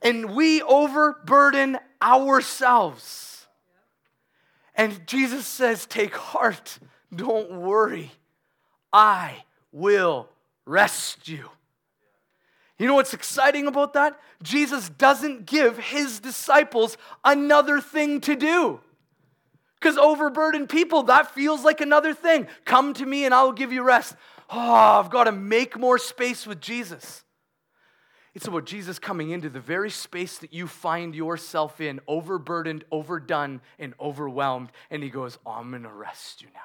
And 0.00 0.36
we 0.36 0.62
overburden 0.62 1.78
ourselves. 2.00 3.31
And 4.74 5.06
Jesus 5.06 5.46
says, 5.46 5.86
Take 5.86 6.14
heart, 6.14 6.78
don't 7.14 7.52
worry. 7.52 8.12
I 8.92 9.44
will 9.70 10.28
rest 10.66 11.28
you. 11.28 11.48
You 12.78 12.86
know 12.88 12.94
what's 12.94 13.14
exciting 13.14 13.66
about 13.66 13.92
that? 13.94 14.18
Jesus 14.42 14.88
doesn't 14.88 15.46
give 15.46 15.78
his 15.78 16.20
disciples 16.20 16.96
another 17.24 17.80
thing 17.80 18.20
to 18.22 18.34
do. 18.34 18.80
Because 19.78 19.96
overburdened 19.96 20.68
people, 20.68 21.04
that 21.04 21.34
feels 21.34 21.64
like 21.64 21.80
another 21.80 22.14
thing. 22.14 22.46
Come 22.64 22.94
to 22.94 23.06
me 23.06 23.24
and 23.24 23.34
I 23.34 23.44
will 23.44 23.52
give 23.52 23.72
you 23.72 23.82
rest. 23.82 24.14
Oh, 24.50 24.74
I've 24.74 25.10
got 25.10 25.24
to 25.24 25.32
make 25.32 25.78
more 25.78 25.98
space 25.98 26.46
with 26.46 26.60
Jesus. 26.60 27.21
It's 28.34 28.46
about 28.46 28.64
Jesus 28.64 28.98
coming 28.98 29.30
into 29.30 29.50
the 29.50 29.60
very 29.60 29.90
space 29.90 30.38
that 30.38 30.54
you 30.54 30.66
find 30.66 31.14
yourself 31.14 31.80
in, 31.80 32.00
overburdened, 32.08 32.84
overdone, 32.90 33.60
and 33.78 33.92
overwhelmed. 34.00 34.70
And 34.90 35.02
he 35.02 35.10
goes, 35.10 35.38
oh, 35.44 35.52
I'm 35.52 35.70
going 35.70 35.82
to 35.82 35.92
rest 35.92 36.40
you 36.40 36.48
now. 36.54 36.60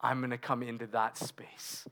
I'm 0.00 0.20
going 0.20 0.30
to 0.30 0.38
come 0.38 0.62
into 0.62 0.86
that 0.88 1.16
space. 1.16 1.88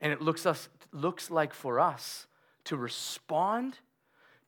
And 0.00 0.12
it 0.12 0.20
looks, 0.20 0.44
us, 0.44 0.68
looks 0.92 1.30
like 1.30 1.54
for 1.54 1.80
us 1.80 2.26
to 2.64 2.76
respond 2.76 3.78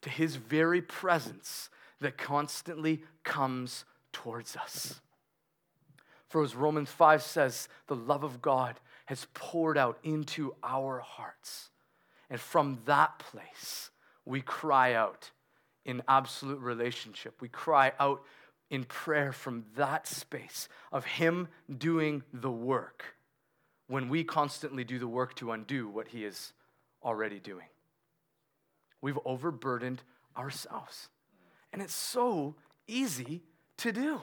to 0.03 0.11
his 0.11 0.37
very 0.37 0.83
presence 0.83 1.71
that 2.01 2.19
constantly 2.19 3.03
comes 3.25 3.87
towards 4.13 4.57
us. 4.57 5.01
For 6.29 6.43
as 6.43 6.55
Romans 6.55 6.91
5 6.91 7.23
says, 7.23 7.69
the 7.87 7.97
love 7.97 8.25
of 8.25 8.43
God 8.43 8.79
has 9.07 9.27
poured 9.35 9.77
out 9.77 9.99
into 10.05 10.55
our 10.63 11.01
hearts 11.01 11.70
and 12.31 12.41
from 12.41 12.79
that 12.85 13.19
place, 13.19 13.91
we 14.25 14.41
cry 14.41 14.95
out 14.95 15.31
in 15.85 16.03
absolute 16.09 16.61
relationship. 16.61 17.35
We 17.41 17.49
cry 17.49 17.93
out 17.99 18.23
in 18.71 18.85
prayer 18.85 19.33
from 19.33 19.65
that 19.77 20.07
space 20.07 20.69
of 20.93 21.05
Him 21.05 21.49
doing 21.77 22.23
the 22.33 22.51
work 22.51 23.17
when 23.89 24.09
we 24.09 24.23
constantly 24.23 24.85
do 24.85 25.01
the 25.01 25.09
work 25.09 25.35
to 25.37 25.51
undo 25.51 25.89
what 25.89 26.09
He 26.09 26.25
is 26.25 26.53
already 27.03 27.41
doing. 27.41 27.67
We've 29.03 29.19
overburdened 29.25 30.03
ourselves. 30.37 31.09
And 31.73 31.83
it's 31.83 31.95
so 31.95 32.55
easy 32.87 33.43
to 33.79 33.91
do. 33.91 34.21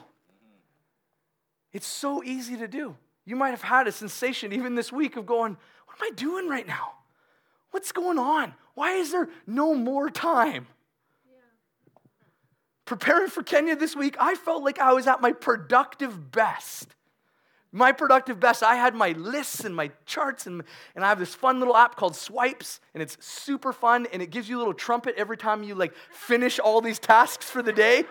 It's 1.72 1.86
so 1.86 2.22
easy 2.24 2.56
to 2.56 2.68
do. 2.68 2.96
You 3.26 3.36
might 3.36 3.50
have 3.50 3.62
had 3.62 3.86
a 3.86 3.92
sensation 3.92 4.54
even 4.54 4.74
this 4.74 4.90
week 4.90 5.16
of 5.16 5.26
going, 5.26 5.58
What 5.86 6.00
am 6.00 6.12
I 6.12 6.14
doing 6.14 6.48
right 6.48 6.66
now? 6.66 6.92
What's 7.70 7.92
going 7.92 8.18
on? 8.18 8.54
Why 8.74 8.92
is 8.92 9.12
there 9.12 9.28
no 9.46 9.74
more 9.74 10.08
time? 10.10 10.66
Preparing 12.84 13.28
for 13.28 13.42
Kenya 13.42 13.76
this 13.76 13.94
week, 13.94 14.16
I 14.18 14.34
felt 14.34 14.62
like 14.62 14.78
I 14.78 14.92
was 14.94 15.06
at 15.06 15.20
my 15.20 15.32
productive 15.32 16.30
best. 16.30 16.94
My 17.70 17.92
productive 17.92 18.40
best, 18.40 18.62
I 18.62 18.76
had 18.76 18.94
my 18.94 19.12
lists 19.12 19.62
and 19.64 19.76
my 19.76 19.90
charts, 20.06 20.46
and, 20.46 20.62
and 20.94 21.04
I 21.04 21.08
have 21.10 21.18
this 21.18 21.34
fun 21.34 21.58
little 21.58 21.76
app 21.76 21.96
called 21.96 22.16
Swipes, 22.16 22.80
and 22.94 23.02
it's 23.02 23.18
super 23.20 23.74
fun, 23.74 24.06
and 24.10 24.22
it 24.22 24.30
gives 24.30 24.48
you 24.48 24.56
a 24.56 24.60
little 24.60 24.72
trumpet 24.72 25.14
every 25.18 25.36
time 25.36 25.62
you 25.62 25.74
like 25.74 25.92
finish 26.10 26.58
all 26.58 26.80
these 26.80 26.98
tasks 26.98 27.50
for 27.50 27.62
the 27.62 27.72
day. 27.72 28.04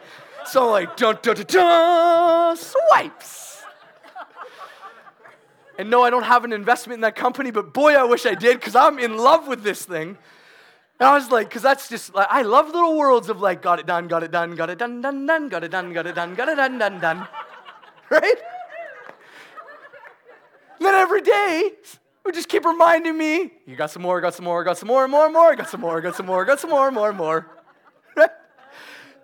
So 0.46 0.70
like 0.70 0.96
dun 0.96 1.18
dun 1.24 1.38
dun 1.38 1.46
dun 1.48 2.58
swipes. 2.58 3.57
And 5.78 5.90
no, 5.90 6.04
I 6.04 6.10
don't 6.10 6.24
have 6.24 6.44
an 6.44 6.54
investment 6.54 6.96
in 6.96 7.02
that 7.02 7.16
company, 7.16 7.52
but 7.52 7.74
boy, 7.74 7.94
I 7.94 8.04
wish 8.04 8.26
I 8.26 8.34
did, 8.34 8.60
because 8.60 8.76
I'm 8.76 8.98
in 9.00 9.18
love 9.18 9.48
with 9.48 9.64
this 9.64 9.86
thing. 9.86 10.18
And 11.00 11.08
I 11.08 11.14
was 11.14 11.30
like, 11.30 11.50
because 11.50 11.62
that's 11.62 11.90
just 11.90 12.16
like 12.16 12.28
I 12.30 12.42
love 12.42 12.68
little 12.68 12.98
worlds 12.98 13.30
of 13.30 13.40
like, 13.40 13.62
got 13.62 13.80
it 13.80 13.86
done, 13.86 14.08
got 14.08 14.24
it 14.24 14.32
done, 14.32 14.56
got 14.56 14.70
it 14.70 14.80
done, 14.80 15.02
done, 15.02 15.26
done, 15.28 15.50
got 15.50 15.64
it 15.64 15.70
done, 15.70 15.94
got 15.94 16.08
it 16.08 16.16
done, 16.16 16.34
got 16.34 16.50
it 16.50 16.56
done, 16.56 16.78
done, 16.78 17.00
done. 17.00 17.28
Right? 18.10 18.38
then 20.80 20.96
every 20.96 21.22
day, 21.22 21.72
would 22.28 22.36
just 22.36 22.50
keep 22.50 22.66
reminding 22.66 23.18
me, 23.18 23.52
you 23.66 23.76
got 23.76 23.90
some 23.90 24.02
more, 24.02 24.22
got 24.22 24.36
some 24.36 24.46
more, 24.46 24.64
got 24.64 24.78
some 24.78 24.88
more, 24.88 25.08
more, 25.08 25.30
more, 25.30 25.56
got 25.56 25.70
some 25.70 25.82
more, 25.82 26.02
got 26.02 26.16
some 26.16 26.26
more, 26.26 26.46
got 26.46 26.60
some 26.60 26.70
more, 26.70 26.92
more, 26.92 27.14
more. 27.14 27.48
Right? 28.16 28.30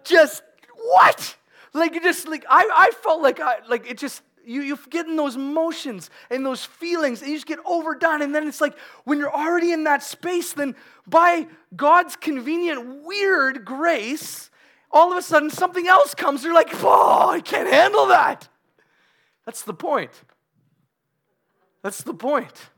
Just 0.03 0.43
what? 0.75 1.35
Like 1.73 1.95
you 1.95 2.01
just 2.01 2.27
like 2.27 2.45
I, 2.49 2.69
I 2.75 2.91
felt 3.01 3.21
like 3.21 3.39
I 3.39 3.57
like 3.67 3.89
it 3.89 3.97
just 3.97 4.21
you 4.45 4.61
you 4.61 4.77
get 4.89 5.07
in 5.07 5.15
those 5.15 5.35
emotions 5.35 6.09
and 6.29 6.45
those 6.45 6.63
feelings 6.65 7.21
and 7.21 7.31
you 7.31 7.37
just 7.37 7.47
get 7.47 7.59
overdone 7.65 8.21
and 8.21 8.33
then 8.33 8.47
it's 8.47 8.61
like 8.61 8.77
when 9.03 9.19
you're 9.19 9.33
already 9.33 9.71
in 9.71 9.83
that 9.85 10.03
space 10.03 10.53
then 10.53 10.75
by 11.07 11.47
God's 11.75 12.15
convenient 12.15 13.03
weird 13.03 13.65
grace 13.65 14.49
all 14.91 15.11
of 15.11 15.17
a 15.17 15.21
sudden 15.21 15.49
something 15.49 15.87
else 15.87 16.13
comes 16.13 16.43
you're 16.43 16.53
like 16.53 16.69
oh 16.83 17.29
I 17.29 17.41
can't 17.41 17.71
handle 17.71 18.07
that 18.07 18.47
that's 19.45 19.63
the 19.63 19.73
point 19.73 20.11
that's 21.83 22.01
the 22.01 22.13
point. 22.13 22.69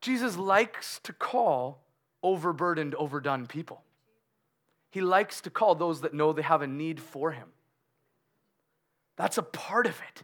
Jesus 0.00 0.36
likes 0.36 1.00
to 1.02 1.12
call 1.12 1.82
overburdened, 2.22 2.94
overdone 2.94 3.46
people. 3.46 3.82
He 4.90 5.00
likes 5.00 5.40
to 5.40 5.50
call 5.50 5.74
those 5.74 6.02
that 6.02 6.14
know 6.14 6.32
they 6.32 6.42
have 6.42 6.62
a 6.62 6.66
need 6.66 7.00
for 7.00 7.32
him. 7.32 7.48
That's 9.16 9.38
a 9.38 9.42
part 9.42 9.86
of 9.86 10.00
it. 10.10 10.22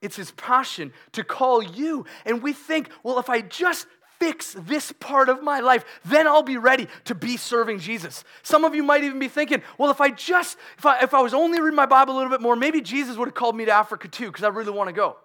It's 0.00 0.16
his 0.16 0.30
passion 0.32 0.92
to 1.12 1.24
call 1.24 1.62
you. 1.62 2.06
And 2.24 2.42
we 2.42 2.52
think, 2.52 2.90
well, 3.02 3.18
if 3.18 3.28
I 3.28 3.40
just 3.40 3.86
fix 4.18 4.54
this 4.58 4.92
part 4.92 5.28
of 5.28 5.42
my 5.42 5.60
life, 5.60 5.84
then 6.04 6.26
I'll 6.26 6.42
be 6.42 6.56
ready 6.56 6.88
to 7.04 7.14
be 7.14 7.36
serving 7.36 7.78
Jesus. 7.78 8.24
Some 8.42 8.64
of 8.64 8.74
you 8.74 8.82
might 8.82 9.04
even 9.04 9.18
be 9.18 9.28
thinking, 9.28 9.62
well, 9.76 9.90
if 9.90 10.00
I 10.00 10.10
just, 10.10 10.56
if 10.76 10.86
I, 10.86 11.00
if 11.00 11.14
I 11.14 11.20
was 11.20 11.34
only 11.34 11.60
reading 11.60 11.76
my 11.76 11.86
Bible 11.86 12.14
a 12.14 12.16
little 12.16 12.30
bit 12.30 12.40
more, 12.40 12.56
maybe 12.56 12.80
Jesus 12.80 13.16
would 13.16 13.28
have 13.28 13.34
called 13.34 13.56
me 13.56 13.64
to 13.64 13.72
Africa 13.72 14.08
too, 14.08 14.26
because 14.26 14.44
I 14.44 14.48
really 14.48 14.72
want 14.72 14.88
to 14.88 14.92
go. 14.92 15.16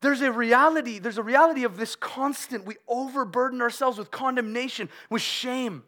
There's 0.00 0.20
a 0.20 0.32
reality, 0.32 0.98
there's 0.98 1.18
a 1.18 1.22
reality 1.22 1.62
of 1.62 1.76
this 1.76 1.94
constant, 1.94 2.64
we 2.64 2.76
overburden 2.88 3.62
ourselves 3.62 3.98
with 3.98 4.10
condemnation, 4.10 4.88
with 5.08 5.22
shame. 5.22 5.84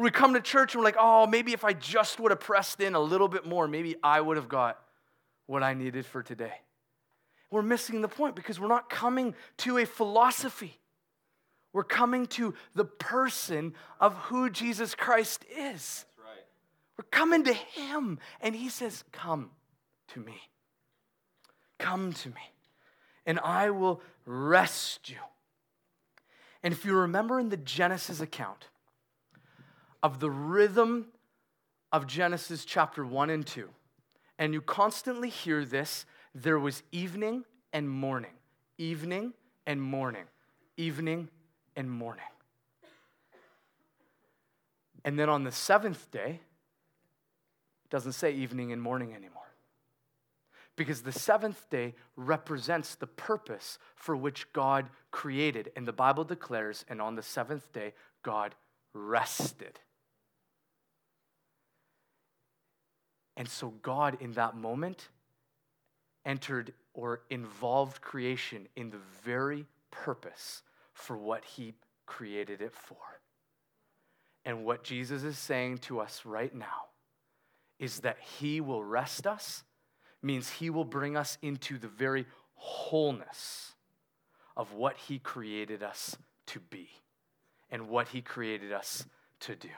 We 0.00 0.10
come 0.10 0.34
to 0.34 0.40
church 0.40 0.74
and 0.74 0.80
we're 0.80 0.84
like, 0.84 0.96
oh, 0.98 1.26
maybe 1.26 1.52
if 1.52 1.64
I 1.64 1.72
just 1.72 2.18
would 2.20 2.30
have 2.30 2.40
pressed 2.40 2.80
in 2.80 2.94
a 2.94 3.00
little 3.00 3.28
bit 3.28 3.46
more, 3.46 3.68
maybe 3.68 3.96
I 4.02 4.20
would 4.20 4.36
have 4.36 4.48
got 4.48 4.78
what 5.46 5.62
I 5.62 5.74
needed 5.74 6.06
for 6.06 6.22
today. 6.22 6.52
We're 7.50 7.62
missing 7.62 8.00
the 8.00 8.08
point 8.08 8.36
because 8.36 8.58
we're 8.58 8.68
not 8.68 8.88
coming 8.88 9.34
to 9.58 9.78
a 9.78 9.84
philosophy. 9.84 10.78
We're 11.72 11.84
coming 11.84 12.26
to 12.28 12.54
the 12.74 12.84
person 12.84 13.74
of 14.00 14.14
who 14.14 14.48
Jesus 14.50 14.94
Christ 14.94 15.44
is. 15.56 16.04
Right. 16.18 16.44
We're 16.96 17.10
coming 17.10 17.44
to 17.44 17.52
Him, 17.52 18.18
and 18.40 18.54
He 18.54 18.68
says, 18.68 19.04
Come 19.12 19.50
to 20.08 20.20
me. 20.20 20.40
Come 21.78 22.12
to 22.12 22.28
me 22.28 22.50
and 23.26 23.38
I 23.40 23.70
will 23.70 24.00
rest 24.26 25.08
you. 25.08 25.16
And 26.62 26.74
if 26.74 26.84
you 26.84 26.94
remember 26.94 27.38
in 27.38 27.48
the 27.48 27.56
Genesis 27.56 28.20
account 28.20 28.66
of 30.02 30.20
the 30.20 30.30
rhythm 30.30 31.06
of 31.92 32.06
Genesis 32.06 32.64
chapter 32.64 33.04
1 33.04 33.30
and 33.30 33.46
2, 33.46 33.68
and 34.38 34.54
you 34.54 34.60
constantly 34.60 35.28
hear 35.28 35.64
this, 35.64 36.06
there 36.34 36.58
was 36.58 36.82
evening 36.92 37.44
and 37.72 37.88
morning, 37.88 38.32
evening 38.78 39.32
and 39.66 39.82
morning, 39.82 40.24
evening 40.76 41.28
and 41.76 41.90
morning. 41.90 42.24
And 45.04 45.18
then 45.18 45.28
on 45.28 45.44
the 45.44 45.52
seventh 45.52 46.10
day, 46.10 46.40
it 47.84 47.90
doesn't 47.90 48.12
say 48.12 48.32
evening 48.32 48.72
and 48.72 48.80
morning 48.80 49.14
anymore 49.14 49.40
because 50.80 51.02
the 51.02 51.12
seventh 51.12 51.68
day 51.68 51.94
represents 52.16 52.94
the 52.94 53.06
purpose 53.06 53.78
for 53.96 54.16
which 54.16 54.50
God 54.54 54.88
created. 55.10 55.70
And 55.76 55.86
the 55.86 55.92
Bible 55.92 56.24
declares, 56.24 56.86
and 56.88 57.02
on 57.02 57.16
the 57.16 57.22
seventh 57.22 57.70
day, 57.74 57.92
God 58.22 58.54
rested. 58.94 59.78
And 63.36 63.48
so, 63.48 63.74
God, 63.82 64.18
in 64.20 64.32
that 64.32 64.56
moment, 64.56 65.08
entered 66.24 66.72
or 66.92 67.22
involved 67.30 68.00
creation 68.00 68.68
in 68.76 68.90
the 68.90 69.00
very 69.24 69.66
purpose 69.90 70.62
for 70.92 71.16
what 71.16 71.44
He 71.44 71.74
created 72.06 72.60
it 72.60 72.74
for. 72.74 72.96
And 74.44 74.64
what 74.64 74.82
Jesus 74.82 75.22
is 75.22 75.38
saying 75.38 75.78
to 75.78 76.00
us 76.00 76.22
right 76.24 76.54
now 76.54 76.88
is 77.78 78.00
that 78.00 78.18
He 78.38 78.60
will 78.60 78.82
rest 78.82 79.26
us 79.26 79.64
means 80.22 80.50
He 80.50 80.70
will 80.70 80.84
bring 80.84 81.16
us 81.16 81.38
into 81.42 81.78
the 81.78 81.88
very 81.88 82.26
wholeness 82.54 83.74
of 84.56 84.74
what 84.74 84.96
He 84.96 85.18
created 85.18 85.82
us 85.82 86.16
to 86.46 86.60
be 86.60 86.88
and 87.70 87.88
what 87.88 88.08
He 88.08 88.20
created 88.20 88.72
us 88.72 89.06
to 89.40 89.54
do. 89.54 89.68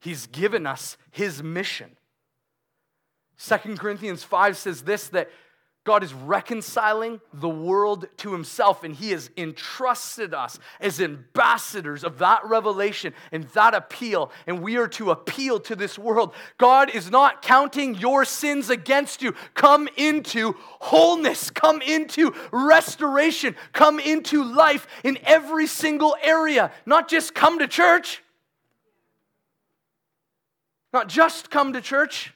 He's 0.00 0.26
given 0.26 0.66
us 0.66 0.96
His 1.10 1.42
mission. 1.42 1.96
Second 3.38 3.78
Corinthians 3.78 4.24
5 4.24 4.56
says 4.56 4.82
this 4.82 5.08
that 5.08 5.30
God 5.84 6.02
is 6.02 6.12
reconciling 6.12 7.18
the 7.32 7.48
world 7.48 8.08
to 8.18 8.32
himself, 8.32 8.84
and 8.84 8.94
he 8.94 9.12
has 9.12 9.30
entrusted 9.38 10.34
us 10.34 10.58
as 10.80 11.00
ambassadors 11.00 12.04
of 12.04 12.18
that 12.18 12.44
revelation 12.44 13.14
and 13.32 13.44
that 13.54 13.72
appeal, 13.72 14.30
and 14.46 14.60
we 14.60 14.76
are 14.76 14.88
to 14.88 15.12
appeal 15.12 15.60
to 15.60 15.74
this 15.74 15.98
world. 15.98 16.34
God 16.58 16.90
is 16.90 17.10
not 17.10 17.40
counting 17.40 17.94
your 17.94 18.26
sins 18.26 18.68
against 18.68 19.22
you. 19.22 19.32
Come 19.54 19.88
into 19.96 20.54
wholeness, 20.58 21.48
come 21.48 21.80
into 21.80 22.34
restoration, 22.52 23.56
come 23.72 23.98
into 23.98 24.44
life 24.44 24.86
in 25.04 25.16
every 25.22 25.66
single 25.66 26.16
area, 26.22 26.70
not 26.84 27.08
just 27.08 27.34
come 27.34 27.60
to 27.60 27.68
church. 27.68 28.22
Not 30.92 31.08
just 31.08 31.50
come 31.50 31.72
to 31.74 31.80
church. 31.80 32.34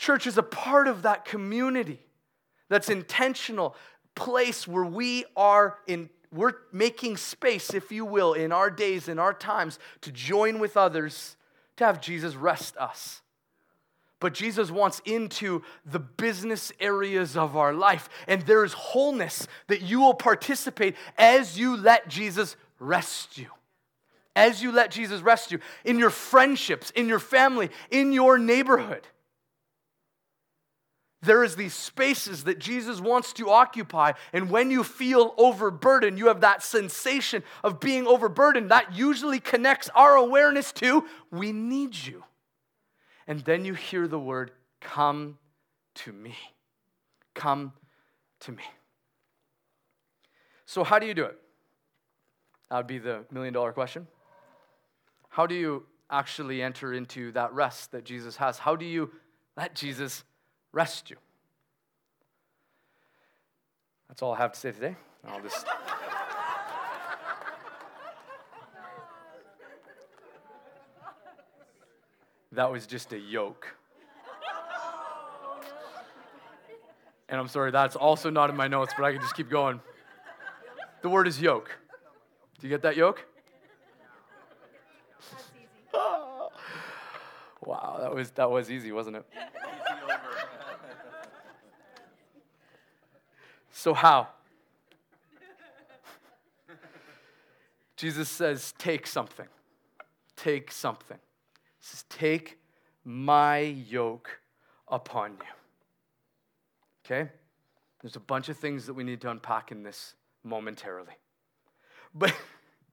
Church 0.00 0.26
is 0.26 0.38
a 0.38 0.42
part 0.42 0.88
of 0.88 1.02
that 1.02 1.26
community 1.26 2.00
that's 2.70 2.88
intentional 2.88 3.76
place 4.14 4.66
where 4.66 4.86
we 4.86 5.26
are 5.36 5.76
in 5.86 6.08
we're 6.32 6.54
making 6.72 7.18
space 7.18 7.74
if 7.74 7.92
you 7.92 8.06
will 8.06 8.32
in 8.32 8.50
our 8.50 8.70
days 8.70 9.08
in 9.08 9.18
our 9.18 9.34
times 9.34 9.78
to 10.00 10.10
join 10.10 10.58
with 10.58 10.74
others 10.74 11.36
to 11.76 11.84
have 11.84 12.00
Jesus 12.00 12.34
rest 12.34 12.78
us. 12.78 13.20
But 14.20 14.32
Jesus 14.32 14.70
wants 14.70 15.02
into 15.04 15.62
the 15.84 15.98
business 15.98 16.72
areas 16.80 17.36
of 17.36 17.54
our 17.54 17.74
life 17.74 18.08
and 18.26 18.40
there 18.42 18.64
is 18.64 18.72
wholeness 18.72 19.46
that 19.66 19.82
you 19.82 20.00
will 20.00 20.14
participate 20.14 20.96
as 21.18 21.58
you 21.58 21.76
let 21.76 22.08
Jesus 22.08 22.56
rest 22.78 23.36
you. 23.36 23.48
As 24.34 24.62
you 24.62 24.72
let 24.72 24.92
Jesus 24.92 25.20
rest 25.20 25.52
you 25.52 25.58
in 25.84 25.98
your 25.98 26.08
friendships 26.08 26.88
in 26.92 27.06
your 27.06 27.18
family 27.18 27.68
in 27.90 28.12
your 28.12 28.38
neighborhood 28.38 29.06
there 31.22 31.44
is 31.44 31.56
these 31.56 31.74
spaces 31.74 32.44
that 32.44 32.58
Jesus 32.58 33.00
wants 33.00 33.32
to 33.34 33.50
occupy. 33.50 34.12
And 34.32 34.50
when 34.50 34.70
you 34.70 34.82
feel 34.82 35.34
overburdened, 35.36 36.18
you 36.18 36.28
have 36.28 36.40
that 36.40 36.62
sensation 36.62 37.42
of 37.62 37.78
being 37.78 38.06
overburdened. 38.06 38.70
That 38.70 38.96
usually 38.96 39.38
connects 39.38 39.90
our 39.94 40.16
awareness 40.16 40.72
to, 40.72 41.04
we 41.30 41.52
need 41.52 41.94
you. 41.94 42.24
And 43.26 43.40
then 43.40 43.64
you 43.64 43.74
hear 43.74 44.08
the 44.08 44.18
word, 44.18 44.50
come 44.80 45.38
to 45.96 46.12
me. 46.12 46.34
Come 47.34 47.74
to 48.40 48.52
me. 48.52 48.64
So, 50.64 50.84
how 50.84 50.98
do 50.98 51.06
you 51.06 51.14
do 51.14 51.24
it? 51.24 51.36
That 52.70 52.78
would 52.78 52.86
be 52.86 52.98
the 52.98 53.24
million 53.30 53.52
dollar 53.52 53.72
question. 53.72 54.06
How 55.28 55.46
do 55.46 55.54
you 55.54 55.84
actually 56.10 56.62
enter 56.62 56.94
into 56.94 57.32
that 57.32 57.52
rest 57.52 57.92
that 57.92 58.04
Jesus 58.04 58.36
has? 58.36 58.58
How 58.58 58.74
do 58.74 58.84
you 58.84 59.10
let 59.56 59.74
Jesus 59.74 60.24
rest 60.72 61.10
you. 61.10 61.16
That's 64.08 64.22
all 64.22 64.32
I 64.32 64.38
have 64.38 64.52
to 64.52 64.58
say 64.58 64.72
today. 64.72 64.96
I'll 65.26 65.40
just. 65.40 65.66
that 72.52 72.70
was 72.70 72.86
just 72.86 73.12
a 73.12 73.18
yoke. 73.18 73.76
And 77.28 77.38
I'm 77.38 77.46
sorry, 77.46 77.70
that's 77.70 77.94
also 77.94 78.28
not 78.28 78.50
in 78.50 78.56
my 78.56 78.66
notes, 78.66 78.92
but 78.96 79.04
I 79.04 79.12
can 79.12 79.20
just 79.20 79.36
keep 79.36 79.48
going. 79.48 79.80
The 81.02 81.08
word 81.08 81.28
is 81.28 81.40
yoke. 81.40 81.70
Do 82.58 82.66
you 82.66 82.68
get 82.68 82.82
that 82.82 82.96
yoke? 82.96 83.24
wow, 87.64 87.98
that 88.00 88.12
was 88.12 88.30
that 88.32 88.50
was 88.50 88.70
easy, 88.70 88.90
wasn't 88.90 89.16
it? 89.16 89.24
So 93.80 93.94
how? 93.94 94.28
Jesus 97.96 98.28
says, 98.28 98.74
take 98.76 99.06
something. 99.06 99.46
Take 100.36 100.70
something. 100.70 101.16
He 101.16 101.86
says, 101.86 102.04
take 102.10 102.58
my 103.06 103.60
yoke 103.60 104.40
upon 104.86 105.30
you. 105.30 105.46
Okay? 107.06 107.30
There's 108.02 108.16
a 108.16 108.20
bunch 108.20 108.50
of 108.50 108.58
things 108.58 108.84
that 108.84 108.92
we 108.92 109.02
need 109.02 109.22
to 109.22 109.30
unpack 109.30 109.72
in 109.72 109.82
this 109.82 110.14
momentarily. 110.44 111.14
But 112.14 112.34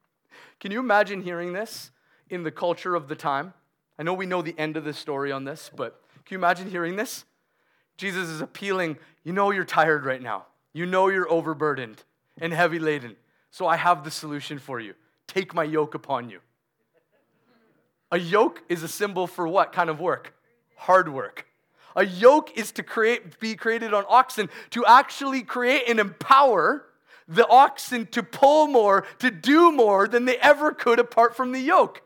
can 0.58 0.72
you 0.72 0.80
imagine 0.80 1.20
hearing 1.20 1.52
this 1.52 1.90
in 2.30 2.44
the 2.44 2.50
culture 2.50 2.94
of 2.94 3.08
the 3.08 3.14
time? 3.14 3.52
I 3.98 4.04
know 4.04 4.14
we 4.14 4.24
know 4.24 4.40
the 4.40 4.58
end 4.58 4.78
of 4.78 4.84
the 4.84 4.94
story 4.94 5.32
on 5.32 5.44
this, 5.44 5.70
but 5.76 6.02
can 6.24 6.36
you 6.36 6.38
imagine 6.38 6.70
hearing 6.70 6.96
this? 6.96 7.26
Jesus 7.98 8.30
is 8.30 8.40
appealing, 8.40 8.96
you 9.22 9.34
know 9.34 9.50
you're 9.50 9.66
tired 9.66 10.06
right 10.06 10.22
now. 10.22 10.46
You 10.78 10.86
know 10.86 11.08
you're 11.08 11.28
overburdened 11.28 12.04
and 12.40 12.52
heavy 12.52 12.78
laden. 12.78 13.16
So 13.50 13.66
I 13.66 13.76
have 13.76 14.04
the 14.04 14.12
solution 14.12 14.60
for 14.60 14.78
you. 14.78 14.94
Take 15.26 15.52
my 15.52 15.64
yoke 15.64 15.96
upon 15.96 16.30
you. 16.30 16.38
A 18.12 18.18
yoke 18.20 18.62
is 18.68 18.84
a 18.84 18.88
symbol 18.88 19.26
for 19.26 19.48
what 19.48 19.72
kind 19.72 19.90
of 19.90 19.98
work? 19.98 20.34
Hard 20.76 21.12
work. 21.12 21.46
A 21.96 22.06
yoke 22.06 22.56
is 22.56 22.70
to 22.70 22.84
create, 22.84 23.40
be 23.40 23.56
created 23.56 23.92
on 23.92 24.04
oxen 24.08 24.50
to 24.70 24.86
actually 24.86 25.42
create 25.42 25.88
and 25.88 25.98
empower 25.98 26.84
the 27.26 27.48
oxen 27.48 28.06
to 28.12 28.22
pull 28.22 28.68
more, 28.68 29.04
to 29.18 29.32
do 29.32 29.72
more 29.72 30.06
than 30.06 30.26
they 30.26 30.36
ever 30.36 30.70
could 30.70 31.00
apart 31.00 31.34
from 31.34 31.50
the 31.50 31.58
yoke. 31.58 32.02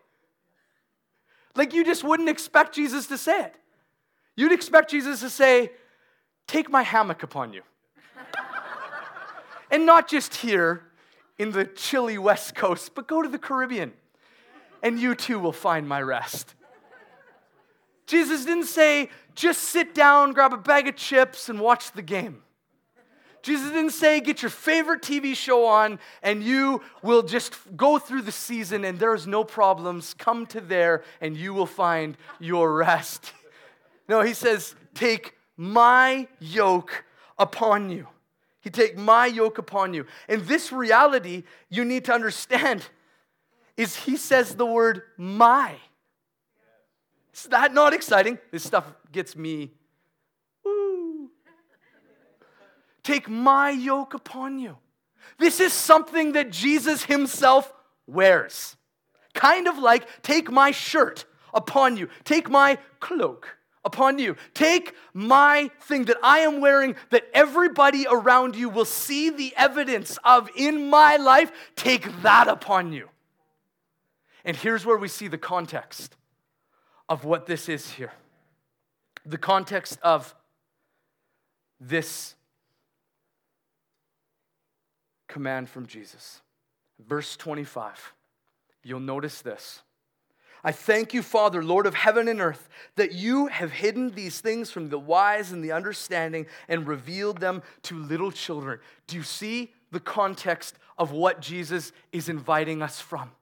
Like 1.55 1.75
you 1.75 1.85
just 1.85 2.05
wouldn't 2.05 2.31
expect 2.31 2.75
Jesus 2.75 3.07
to 3.09 3.19
say 3.19 3.39
it. 3.39 3.55
You'd 4.35 4.51
expect 4.51 4.91
Jesus 4.91 5.21
to 5.21 5.29
say, 5.29 5.73
Take 6.47 6.71
my 6.71 6.83
hammock 6.83 7.23
upon 7.23 7.53
you. 7.53 7.61
And 9.73 9.87
not 9.87 10.07
just 10.07 10.37
here 10.37 10.85
in 11.39 11.51
the 11.51 11.65
chilly 11.65 12.19
West 12.19 12.55
Coast, 12.55 12.95
but 12.95 13.09
go 13.09 13.23
to 13.23 13.29
the 13.29 13.39
Caribbean 13.39 13.93
and 14.83 15.01
you 15.01 15.15
too 15.15 15.39
will 15.39 15.53
find 15.53 15.89
my 15.89 16.01
rest. 16.01 16.55
Jesus 18.07 18.45
didn't 18.45 18.67
say, 18.67 19.09
just 19.35 19.63
sit 19.63 19.95
down, 19.95 20.33
grab 20.33 20.53
a 20.53 20.59
bag 20.59 20.87
of 20.87 20.97
chips, 20.97 21.49
and 21.49 21.59
watch 21.59 21.93
the 21.93 22.03
game. 22.03 22.43
Jesus 23.43 23.71
didn't 23.71 23.91
say, 23.91 24.21
get 24.21 24.43
your 24.43 24.51
favorite 24.51 25.03
TV 25.03 25.35
show 25.35 25.67
on 25.67 25.99
and 26.23 26.45
you 26.45 26.81
will 27.03 27.23
just 27.23 27.55
go 27.77 27.99
through 27.99 28.23
the 28.23 28.31
season 28.31 28.85
and 28.85 28.99
there's 28.99 29.27
no 29.27 29.43
problems. 29.43 30.15
Come 30.15 30.47
to 30.47 30.61
there 30.61 31.03
and 31.21 31.37
you 31.37 31.53
will 31.53 31.67
find 31.67 32.17
your 32.39 32.75
rest. 32.75 33.33
No, 34.09 34.21
he 34.21 34.35
says, 34.35 34.75
take 34.95 35.37
my 35.57 36.27
yoke 36.41 37.05
upon 37.39 37.89
you. 37.89 38.09
He 38.63 38.71
take 38.71 38.97
my 38.97 39.27
yoke 39.27 39.59
upon 39.59 39.93
you. 39.93 40.07
And 40.29 40.43
this 40.43 40.73
reality 40.73 41.43
you 41.69 41.85
need 41.85 42.05
to 42.07 42.15
understand 42.15 42.87
is 43.77 43.97
he 43.97 44.17
says 44.17 44.55
the 44.55 44.65
word 44.65 45.03
my. 45.17 45.75
Is 47.35 47.45
that 47.45 47.75
not 47.75 47.93
exciting? 47.93 48.39
This 48.51 48.63
stuff 48.63 48.85
gets 49.11 49.37
me 49.37 49.73
Woo. 50.65 51.31
Take 53.03 53.29
my 53.29 53.71
yoke 53.71 54.15
upon 54.15 54.61
you. 54.61 54.79
This 55.39 55.59
is 55.59 55.73
something 55.73 56.33
that 56.33 56.51
Jesus 56.51 57.05
himself 57.05 57.73
wears. 58.07 58.77
Kind 59.35 59.67
of 59.67 59.79
like, 59.79 60.23
take 60.23 60.53
my 60.53 60.71
shirt 60.71 61.25
upon 61.53 61.97
you, 61.97 62.09
take 62.25 62.49
my 62.49 62.79
cloak 63.01 63.57
upon 63.85 64.19
you, 64.19 64.37
take 64.55 64.95
my 65.13 65.71
thing 65.81 66.05
that 66.05 66.17
I 66.23 66.41
am 66.41 66.61
wearing 66.61 66.97
that 67.11 67.25
everybody 67.35 68.07
around 68.11 68.57
you 68.57 68.69
will 68.69 68.85
see 68.85 69.31
the 69.31 69.53
evidence 69.57 70.19
of 70.25 70.49
in 70.57 70.89
my 70.89 71.17
life, 71.17 71.51
take 71.77 72.23
that 72.23 72.49
upon 72.49 72.93
you. 72.93 73.09
And 74.45 74.57
here's 74.57 74.85
where 74.85 74.97
we 74.97 75.09
see 75.09 75.29
the 75.29 75.39
context 75.39 76.17
of 77.09 77.25
what 77.25 77.47
this 77.47 77.69
is 77.69 77.91
here 77.91 78.13
the 79.25 79.39
context 79.39 79.99
of 80.03 80.35
this 81.81 82.35
command 85.29 85.69
from 85.69 85.87
Jesus. 85.87 86.41
Verse 86.99 87.37
25. 87.37 88.15
You'll 88.83 89.01
notice 89.01 89.43
this. 89.43 89.83
I 90.65 90.71
thank 90.71 91.13
you, 91.13 91.23
Father, 91.23 91.63
Lord 91.63 91.87
of 91.87 91.95
heaven 91.95 92.29
and 92.29 92.41
earth, 92.41 92.69
that 92.95 93.13
you 93.13 93.49
have 93.49 93.73
hidden 93.73 94.11
these 94.11 94.41
things 94.41 94.71
from 94.71 94.89
the 94.89 94.99
wise 94.99 95.51
and 95.51 95.63
the 95.63 95.73
understanding 95.73 96.47
and 96.69 96.87
revealed 96.87 97.39
them 97.39 97.63
to 97.83 97.99
little 97.99 98.31
children. 98.31 98.79
Do 99.09 99.17
you 99.17 99.25
see 99.25 99.73
the 99.91 100.01
context 100.01 100.79
of 100.99 101.11
what 101.11 101.41
Jesus 101.41 101.93
is 102.13 102.29
inviting 102.29 102.81
us 102.81 103.01
from? 103.01 103.33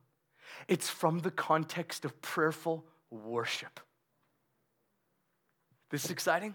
It's 0.66 0.88
from 0.88 1.18
the 1.18 1.30
context 1.30 2.04
of 2.04 2.20
prayerful 2.22 2.85
worship. 3.11 3.80
This 5.90 6.04
is 6.04 6.11
exciting? 6.11 6.54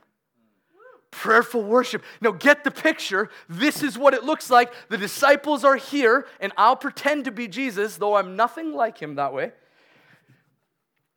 prayerful 1.15 1.63
worship. 1.63 2.04
Now, 2.19 2.32
get 2.32 2.65
the 2.65 2.71
picture. 2.71 3.30
This 3.47 3.82
is 3.82 3.97
what 3.97 4.13
it 4.13 4.25
looks 4.25 4.49
like. 4.49 4.73
The 4.89 4.97
disciples 4.97 5.63
are 5.63 5.78
here, 5.78 6.28
and 6.41 6.51
I'll 6.58 6.75
pretend 6.75 7.23
to 7.25 7.32
be 7.32 7.47
Jesus, 7.47 7.95
though 7.95 8.15
I'm 8.15 8.36
nothing 8.36 8.73
like 8.73 8.97
him 8.97 9.15
that 9.15 9.34
way. 9.34 9.54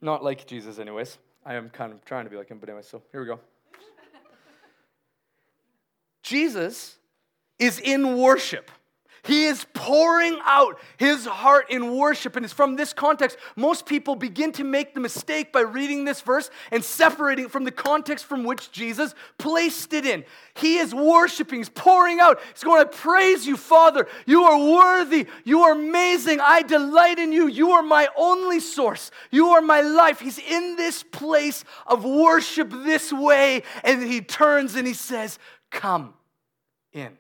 Not 0.01 0.23
like 0.23 0.47
Jesus, 0.47 0.79
anyways. 0.79 1.19
I 1.45 1.55
am 1.55 1.71
kind 1.71 1.93
of 1.93 2.05
trying 2.05 2.25
to 2.25 2.31
be 2.31 2.37
like 2.37 2.49
him, 2.49 2.59
but 2.59 2.69
anyway, 2.69 2.83
so 2.83 3.03
here 3.11 3.21
we 3.21 3.27
go. 3.27 3.41
Jesus 6.23 6.99
is 7.59 7.81
in 7.81 8.19
worship. 8.19 8.71
He 9.23 9.47
is 9.47 9.67
pouring 9.75 10.39
out 10.45 10.79
his 10.97 11.27
heart 11.27 11.71
in 11.71 11.97
worship. 11.97 12.37
And 12.37 12.45
it's 12.45 12.55
from 12.55 12.77
this 12.77 12.93
context, 12.93 13.37
most 13.57 13.87
people 13.87 14.15
begin 14.15 14.53
to 14.53 14.65
make 14.65 14.95
the 14.95 15.01
mistake 15.01 15.53
by 15.53 15.61
reading 15.61 16.05
this 16.05 16.21
verse 16.21 16.51
and 16.71 16.85
separating 16.85 17.47
it 17.47 17.51
from 17.51 17.65
the 17.65 17.71
context 17.71 18.25
from 18.25 18.45
which 18.45 18.71
Jesus 18.73 19.15
placed 19.39 19.93
it 19.93 20.05
in. 20.05 20.25
He 20.55 20.79
is 20.79 20.95
worshiping, 20.95 21.59
he's 21.59 21.69
pouring 21.69 22.21
out. 22.21 22.41
He's 22.53 22.65
going 22.65 22.83
to 22.83 22.91
praise 22.91 23.47
you, 23.47 23.57
Father. 23.57 24.07
You 24.27 24.45
are 24.45 24.59
worthy. 24.59 25.27
You 25.45 25.63
are 25.63 25.73
amazing. 25.73 26.41
I 26.41 26.63
delight 26.63 27.19
in 27.19 27.33
you. 27.33 27.49
You 27.49 27.73
are 27.73 27.83
my 27.83 28.09
only 28.17 28.61
source. 28.61 29.11
You 29.31 29.51
are 29.51 29.61
my 29.61 29.81
life. 29.81 30.21
He's 30.21 30.39
in 30.39 30.77
this 30.77 31.03
place 31.03 31.65
of 31.87 32.05
worship 32.05 32.71
this 32.71 33.13
way. 33.13 33.63
And 33.85 34.03
he 34.03 34.21
turns 34.21 34.75
and 34.75 34.87
he 34.87 34.95
says, 34.95 35.39
Come 35.71 36.15
in. 36.93 37.19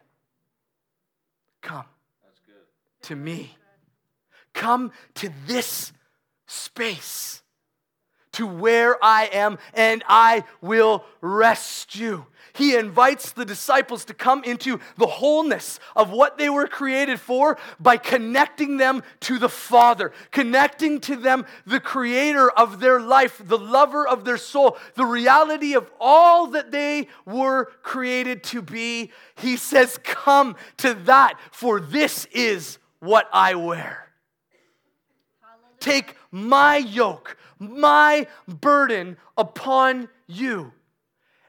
Come 1.60 1.84
to 3.02 3.16
me. 3.16 3.56
Come 4.54 4.92
to 5.14 5.30
this 5.46 5.92
space, 6.46 7.42
to 8.38 8.46
where 8.46 9.02
I 9.04 9.26
am, 9.32 9.58
and 9.74 10.04
I 10.08 10.44
will 10.60 11.04
rest 11.20 11.96
you. 11.96 12.26
He 12.52 12.76
invites 12.76 13.32
the 13.32 13.44
disciples 13.44 14.04
to 14.06 14.14
come 14.14 14.44
into 14.44 14.78
the 14.96 15.08
wholeness 15.08 15.80
of 15.96 16.10
what 16.10 16.38
they 16.38 16.48
were 16.48 16.68
created 16.68 17.18
for 17.18 17.58
by 17.80 17.96
connecting 17.96 18.76
them 18.76 19.02
to 19.20 19.40
the 19.40 19.48
Father, 19.48 20.12
connecting 20.30 21.00
to 21.00 21.16
them 21.16 21.46
the 21.66 21.80
creator 21.80 22.48
of 22.48 22.78
their 22.78 23.00
life, 23.00 23.42
the 23.44 23.58
lover 23.58 24.06
of 24.06 24.24
their 24.24 24.36
soul, 24.36 24.76
the 24.94 25.04
reality 25.04 25.74
of 25.74 25.90
all 26.00 26.46
that 26.48 26.70
they 26.70 27.08
were 27.26 27.66
created 27.82 28.44
to 28.44 28.62
be. 28.62 29.10
He 29.36 29.56
says, 29.56 29.98
Come 30.04 30.54
to 30.76 30.94
that, 30.94 31.34
for 31.50 31.80
this 31.80 32.24
is 32.26 32.78
what 33.00 33.28
I 33.32 33.56
wear. 33.56 34.08
Take 35.80 36.16
my 36.30 36.76
yoke, 36.76 37.36
my 37.58 38.26
burden 38.46 39.16
upon 39.36 40.08
you. 40.26 40.72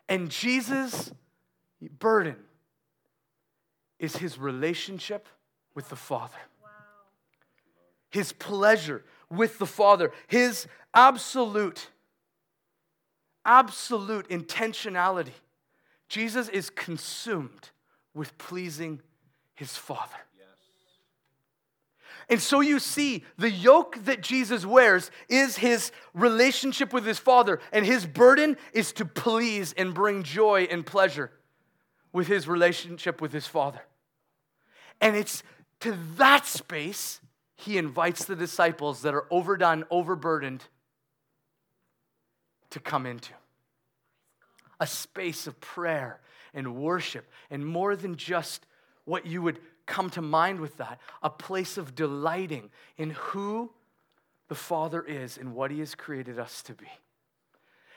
And 0.08 0.30
Jesus' 0.30 1.12
burden 2.00 2.36
is 4.00 4.18
his 4.18 4.38
relationship 4.38 5.28
with 5.76 5.90
the 5.90 5.96
Father, 5.96 6.38
his 8.10 8.32
pleasure 8.34 9.04
with 9.30 9.60
the 9.60 9.66
Father, 9.66 10.12
his 10.28 10.68
absolute, 10.94 11.90
absolute 13.46 14.28
intentionality. 14.30 15.34
Jesus 16.08 16.50
is 16.50 16.70
consumed 16.70 17.70
with 18.14 18.38
pleasing 18.38 19.02
his 19.54 19.78
Father. 19.78 20.18
And 22.30 22.40
so 22.40 22.62
you 22.62 22.78
see, 22.78 23.24
the 23.38 23.50
yoke 23.50 23.98
that 24.06 24.22
Jesus 24.22 24.64
wears 24.66 25.10
is 25.28 25.58
his 25.58 25.92
relationship 26.14 26.94
with 26.94 27.06
his 27.06 27.18
Father, 27.18 27.60
and 27.72 27.86
his 27.86 28.06
burden 28.06 28.56
is 28.72 28.92
to 28.94 29.06
please 29.06 29.74
and 29.74 29.96
bring 29.96 30.22
joy 30.22 30.68
and 30.70 30.86
pleasure 30.86 31.32
with 32.14 32.28
his 32.28 32.48
relationship 32.48 33.20
with 33.20 33.34
his 33.34 33.48
Father. 33.48 33.82
And 35.02 35.16
it's 35.16 35.42
to 35.80 35.98
that 36.18 36.46
space 36.46 37.20
he 37.56 37.78
invites 37.78 38.26
the 38.26 38.36
disciples 38.36 39.02
that 39.02 39.14
are 39.14 39.26
overdone, 39.32 39.84
overburdened 39.90 40.64
to 42.70 42.80
come 42.80 43.06
into. 43.06 43.34
A 44.80 44.88
space 44.88 45.48
of 45.48 45.60
prayer 45.60 46.22
and 46.54 46.76
worship, 46.76 47.30
and 47.50 47.66
more 47.66 47.96
than 47.96 48.16
just 48.16 48.66
what 49.06 49.26
you 49.26 49.42
would 49.42 49.60
come 49.90 50.10
to 50.12 50.22
mind 50.22 50.62
with 50.62 50.78
that, 50.78 51.02
a 51.22 51.30
place 51.30 51.78
of 51.78 51.96
delighting 51.96 52.70
in 52.98 53.10
who 53.10 53.72
the 54.48 54.56
Father 54.56 55.02
is 55.02 55.38
and 55.38 55.54
what 55.54 55.72
he 55.72 55.80
has 55.80 55.96
created 55.96 56.40
us 56.40 56.62
to 56.64 56.74
be. 56.74 56.88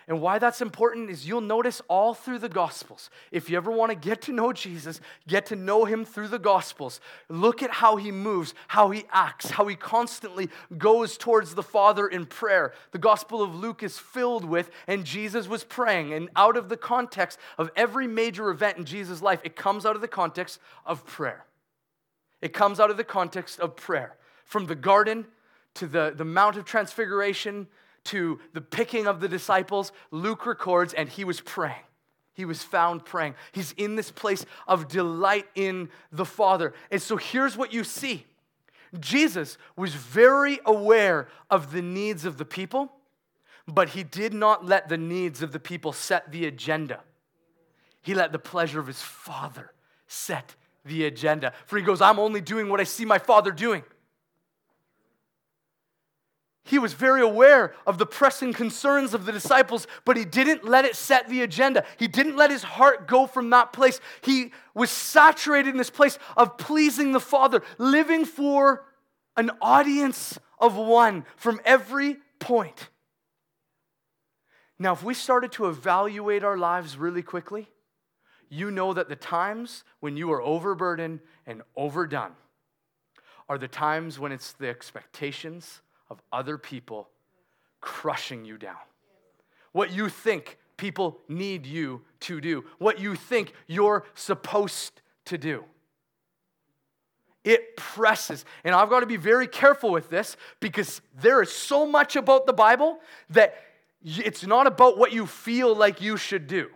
And 0.09 0.21
why 0.21 0.41
that's 0.41 0.61
important 0.61 1.11
is 1.11 1.29
you'll 1.29 1.41
notice 1.41 1.81
all 1.87 2.13
through 2.13 2.41
the 2.41 2.49
Gospels. 2.49 3.09
If 3.31 3.49
you 3.49 3.57
ever 3.57 3.71
want 3.71 3.91
to 3.91 3.97
get 3.97 4.23
to 4.23 4.33
know 4.33 4.53
Jesus, 4.53 5.01
get 5.29 5.47
to 5.47 5.57
know 5.57 5.85
him 5.85 6.05
through 6.05 6.29
the 6.29 6.41
Gospels. 6.41 7.01
Look 7.29 7.63
at 7.63 7.71
how 7.71 7.97
he 7.97 8.11
moves, 8.11 8.53
how 8.67 8.91
he 8.91 9.05
acts, 9.13 9.51
how 9.51 9.69
he 9.69 9.77
constantly 9.77 10.49
goes 10.77 11.17
towards 11.17 11.55
the 11.55 11.63
Father 11.63 12.09
in 12.09 12.27
prayer. 12.27 12.73
The 12.91 12.99
Gospel 12.99 13.43
of 13.43 13.55
Luke 13.55 13.85
is 13.85 13.97
filled 13.97 14.45
with, 14.45 14.71
and 14.89 15.05
Jesus 15.05 15.47
was 15.47 15.63
praying. 15.63 16.13
And 16.13 16.29
out 16.35 16.57
of 16.57 16.69
the 16.69 16.77
context 16.77 17.39
of 17.57 17.71
every 17.77 18.09
major 18.09 18.51
event 18.51 18.79
in 18.79 18.85
Jesus' 18.85 19.23
life, 19.23 19.41
it 19.45 19.55
comes 19.55 19.87
out 19.87 19.95
of 19.95 20.03
the 20.03 20.09
context 20.09 20.59
of 20.85 21.07
prayer. 21.07 21.45
It 22.43 22.53
comes 22.53 22.81
out 22.81 22.91
of 22.91 22.97
the 22.97 23.05
context 23.05 23.61
of 23.61 23.77
prayer. 23.77 24.17
From 24.45 24.67
the 24.67 24.75
garden 24.75 25.27
to 25.75 25.87
the, 25.87 26.13
the 26.15 26.25
Mount 26.25 26.57
of 26.57 26.65
Transfiguration 26.65 27.69
to 28.05 28.41
the 28.53 28.61
picking 28.61 29.07
of 29.07 29.21
the 29.21 29.29
disciples, 29.29 29.93
Luke 30.11 30.45
records, 30.45 30.93
and 30.93 31.09
he 31.09 31.25
was 31.25 31.41
praying. 31.41 31.85
He 32.35 32.45
was 32.45 32.63
found 32.63 33.05
praying. 33.05 33.35
He's 33.53 33.73
in 33.73 33.95
this 33.95 34.11
place 34.11 34.45
of 34.67 34.89
delight 34.89 35.47
in 35.55 35.89
the 36.11 36.25
Father. 36.25 36.75
And 36.91 37.01
so 37.01 37.17
here's 37.17 37.57
what 37.57 37.73
you 37.73 37.85
see 37.85 38.27
Jesus 38.99 39.57
was 39.77 39.95
very 39.95 40.59
aware 40.67 41.29
of 41.51 41.73
the 41.73 41.81
needs 41.81 42.25
of 42.25 42.39
the 42.39 42.45
people, 42.45 42.93
but 43.69 43.91
he 43.91 44.03
did 44.03 44.35
not 44.35 44.67
let 44.67 44.89
the 44.89 44.99
needs 44.99 45.43
of 45.43 45.53
the 45.53 45.61
people 45.61 45.93
set 45.93 46.33
the 46.33 46.47
agenda. 46.47 47.01
He 48.03 48.15
let 48.15 48.33
the 48.33 48.39
pleasure 48.39 48.81
of 48.81 48.89
his 48.89 49.01
Father 49.01 49.73
set 50.09 50.57
the 50.85 51.05
agenda. 51.05 51.53
For 51.67 51.77
he 51.77 51.83
goes, 51.83 52.01
I'm 52.01 52.19
only 52.19 52.41
doing 52.41 52.69
what 52.69 52.81
I 52.81 52.85
see 52.85 53.05
my 53.05 53.19
Father 53.19 53.51
doing. 53.51 53.83
He 56.65 56.79
was 56.79 56.93
very 56.93 57.21
aware 57.21 57.75
of 57.87 57.99
the 57.99 58.07
pressing 58.07 58.53
concerns 58.53 59.15
of 59.15 59.27
the 59.27 59.33
disciples, 59.33 59.87
but 60.05 60.17
he 60.17 60.25
didn't 60.25 60.65
let 60.65 60.85
it 60.85 60.95
set 60.95 61.29
the 61.29 61.43
agenda. 61.43 61.85
He 61.99 62.07
didn't 62.07 62.37
let 62.37 62.51
his 62.51 62.63
heart 62.63 63.09
go 63.09 63.27
from 63.27 63.51
that 63.51 63.73
place. 63.73 64.01
He 64.23 64.53
was 64.73 64.91
saturated 64.91 65.71
in 65.71 65.77
this 65.77 65.91
place 65.91 66.19
of 66.37 66.57
pleasing 66.59 67.13
the 67.13 67.21
Father, 67.21 67.63
living 67.79 68.25
for 68.25 68.85
an 69.37 69.51
audience 69.61 70.39
of 70.59 70.77
one 70.77 71.25
from 71.37 71.61
every 71.65 72.19
point. 72.39 72.89
Now, 74.79 74.93
if 74.93 75.03
we 75.03 75.15
started 75.15 75.53
to 75.53 75.67
evaluate 75.67 76.45
our 76.45 76.57
lives 76.57 76.97
really 76.97 77.23
quickly, 77.23 77.69
you 78.53 78.71
know 78.71 78.93
that 78.93 79.09
the 79.09 79.17
times 79.17 79.83
when 80.01 80.15
you 80.15 80.31
are 80.31 80.43
overburdened 80.43 81.21
and 81.47 81.63
overdone 81.75 82.33
are 83.49 83.57
the 83.57 83.67
times 83.67 84.19
when 84.19 84.31
it's 84.31 84.53
the 84.53 84.69
expectations 84.69 85.81
of 86.11 86.21
other 86.31 86.59
people 86.59 87.09
crushing 87.81 88.45
you 88.45 88.59
down. 88.59 88.77
What 89.73 89.91
you 89.91 90.11
think 90.11 90.59
people 90.77 91.19
need 91.29 91.65
you 91.65 92.03
to 92.21 92.43
do, 92.43 92.65
what 92.77 93.01
you 93.01 93.15
think 93.15 93.55
you're 93.69 94.05
supposed 94.13 95.01
to 95.25 95.39
do. 95.39 95.65
It 97.45 97.75
presses. 97.79 98.45
And 98.65 98.75
I've 98.75 98.91
got 98.91 99.01
to 99.01 99.07
be 99.07 99.17
very 99.17 99.47
careful 99.47 99.91
with 99.91 100.11
this 100.11 100.37
because 100.61 101.01
there 101.23 101.41
is 101.41 101.51
so 101.51 101.87
much 101.87 102.17
about 102.17 102.45
the 102.45 102.53
Bible 102.53 103.01
that 103.31 103.55
it's 104.05 104.45
not 104.45 104.67
about 104.67 104.99
what 104.99 105.11
you 105.11 105.25
feel 105.25 105.75
like 105.75 106.03
you 106.03 106.19
should 106.19 106.47
do. 106.47 106.69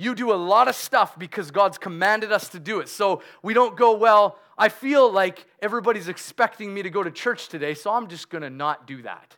You 0.00 0.14
do 0.14 0.32
a 0.32 0.34
lot 0.34 0.66
of 0.66 0.74
stuff 0.74 1.18
because 1.18 1.50
God's 1.50 1.76
commanded 1.76 2.32
us 2.32 2.48
to 2.48 2.58
do 2.58 2.80
it. 2.80 2.88
So 2.88 3.20
we 3.42 3.52
don't 3.52 3.76
go, 3.76 3.94
well, 3.94 4.38
I 4.56 4.70
feel 4.70 5.12
like 5.12 5.44
everybody's 5.60 6.08
expecting 6.08 6.72
me 6.72 6.82
to 6.82 6.88
go 6.88 7.02
to 7.02 7.10
church 7.10 7.48
today, 7.48 7.74
so 7.74 7.92
I'm 7.92 8.08
just 8.08 8.30
going 8.30 8.40
to 8.40 8.48
not 8.48 8.86
do 8.86 9.02
that. 9.02 9.36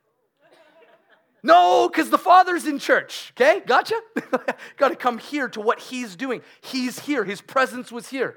no, 1.42 1.88
because 1.88 2.10
the 2.10 2.18
Father's 2.18 2.64
in 2.64 2.78
church, 2.78 3.32
okay? 3.34 3.60
Gotcha? 3.66 4.00
Got 4.76 4.90
to 4.90 4.94
come 4.94 5.18
here 5.18 5.48
to 5.48 5.60
what 5.60 5.80
He's 5.80 6.14
doing. 6.14 6.42
He's 6.60 7.00
here, 7.00 7.24
His 7.24 7.40
presence 7.40 7.90
was 7.90 8.10
here. 8.10 8.36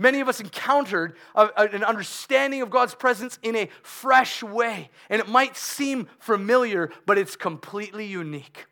Many 0.00 0.20
of 0.20 0.28
us 0.28 0.40
encountered 0.40 1.16
a, 1.36 1.48
a, 1.56 1.62
an 1.68 1.84
understanding 1.84 2.60
of 2.60 2.70
God's 2.70 2.96
presence 2.96 3.38
in 3.44 3.54
a 3.54 3.68
fresh 3.84 4.42
way. 4.42 4.90
And 5.08 5.20
it 5.20 5.28
might 5.28 5.56
seem 5.56 6.08
familiar, 6.18 6.90
but 7.06 7.18
it's 7.18 7.36
completely 7.36 8.04
unique. 8.04 8.66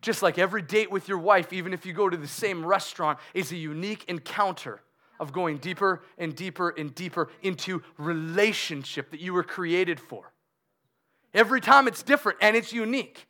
Just 0.00 0.22
like 0.22 0.38
every 0.38 0.62
date 0.62 0.90
with 0.90 1.08
your 1.08 1.18
wife, 1.18 1.52
even 1.52 1.72
if 1.72 1.84
you 1.84 1.92
go 1.92 2.08
to 2.08 2.16
the 2.16 2.28
same 2.28 2.64
restaurant, 2.64 3.18
is 3.34 3.52
a 3.52 3.56
unique 3.56 4.04
encounter 4.08 4.80
of 5.18 5.32
going 5.32 5.58
deeper 5.58 6.02
and 6.16 6.34
deeper 6.34 6.70
and 6.70 6.94
deeper 6.94 7.28
into 7.42 7.82
relationship 7.96 9.10
that 9.10 9.20
you 9.20 9.32
were 9.32 9.42
created 9.42 9.98
for. 9.98 10.32
Every 11.34 11.60
time 11.60 11.88
it's 11.88 12.02
different 12.02 12.38
and 12.40 12.56
it's 12.56 12.72
unique. 12.72 13.26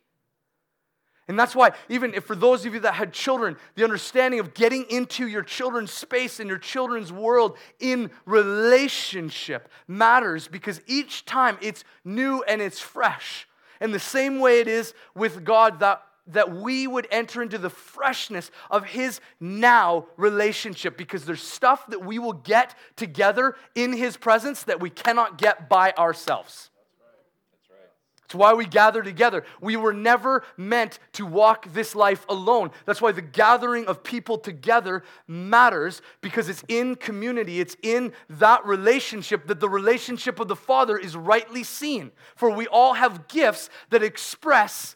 And 1.27 1.37
that's 1.37 1.55
why, 1.55 1.73
even 1.89 2.15
if 2.15 2.25
for 2.25 2.35
those 2.35 2.65
of 2.65 2.73
you 2.73 2.79
that 2.79 2.95
had 2.95 3.13
children, 3.13 3.55
the 3.75 3.83
understanding 3.83 4.39
of 4.39 4.55
getting 4.55 4.85
into 4.89 5.27
your 5.27 5.43
children's 5.43 5.91
space 5.91 6.39
and 6.39 6.49
your 6.49 6.57
children's 6.57 7.13
world 7.13 7.55
in 7.79 8.09
relationship 8.25 9.69
matters 9.87 10.47
because 10.47 10.81
each 10.87 11.25
time 11.25 11.59
it's 11.61 11.83
new 12.03 12.41
and 12.47 12.63
it's 12.63 12.79
fresh. 12.79 13.47
And 13.79 13.93
the 13.93 13.99
same 13.99 14.39
way 14.39 14.59
it 14.59 14.67
is 14.67 14.95
with 15.13 15.43
God, 15.43 15.81
that 15.81 16.01
that 16.29 16.55
we 16.55 16.87
would 16.87 17.07
enter 17.11 17.41
into 17.41 17.57
the 17.57 17.69
freshness 17.69 18.51
of 18.69 18.85
his 18.85 19.19
now 19.39 20.05
relationship 20.17 20.97
because 20.97 21.25
there's 21.25 21.43
stuff 21.43 21.85
that 21.87 22.03
we 22.03 22.19
will 22.19 22.33
get 22.33 22.75
together 22.95 23.55
in 23.75 23.93
his 23.93 24.17
presence 24.17 24.63
that 24.63 24.79
we 24.79 24.89
cannot 24.89 25.37
get 25.37 25.69
by 25.69 25.91
ourselves. 25.93 26.69
That's 26.75 26.99
right. 26.99 27.15
That's 27.51 27.69
right. 27.71 27.89
It's 28.25 28.35
why 28.35 28.53
we 28.53 28.65
gather 28.65 29.01
together. 29.01 29.43
We 29.59 29.75
were 29.75 29.93
never 29.93 30.43
meant 30.55 30.99
to 31.13 31.25
walk 31.25 31.71
this 31.73 31.95
life 31.95 32.25
alone. 32.29 32.71
That's 32.85 33.01
why 33.01 33.11
the 33.11 33.21
gathering 33.21 33.87
of 33.87 34.03
people 34.03 34.37
together 34.37 35.03
matters 35.27 36.01
because 36.21 36.47
it's 36.47 36.63
in 36.67 36.95
community, 36.95 37.59
it's 37.59 37.75
in 37.81 38.13
that 38.29 38.65
relationship 38.65 39.47
that 39.47 39.59
the 39.59 39.69
relationship 39.69 40.39
of 40.39 40.47
the 40.47 40.55
Father 40.55 40.97
is 40.97 41.15
rightly 41.15 41.63
seen. 41.63 42.11
For 42.35 42.51
we 42.51 42.67
all 42.67 42.93
have 42.93 43.27
gifts 43.27 43.69
that 43.89 44.03
express 44.03 44.95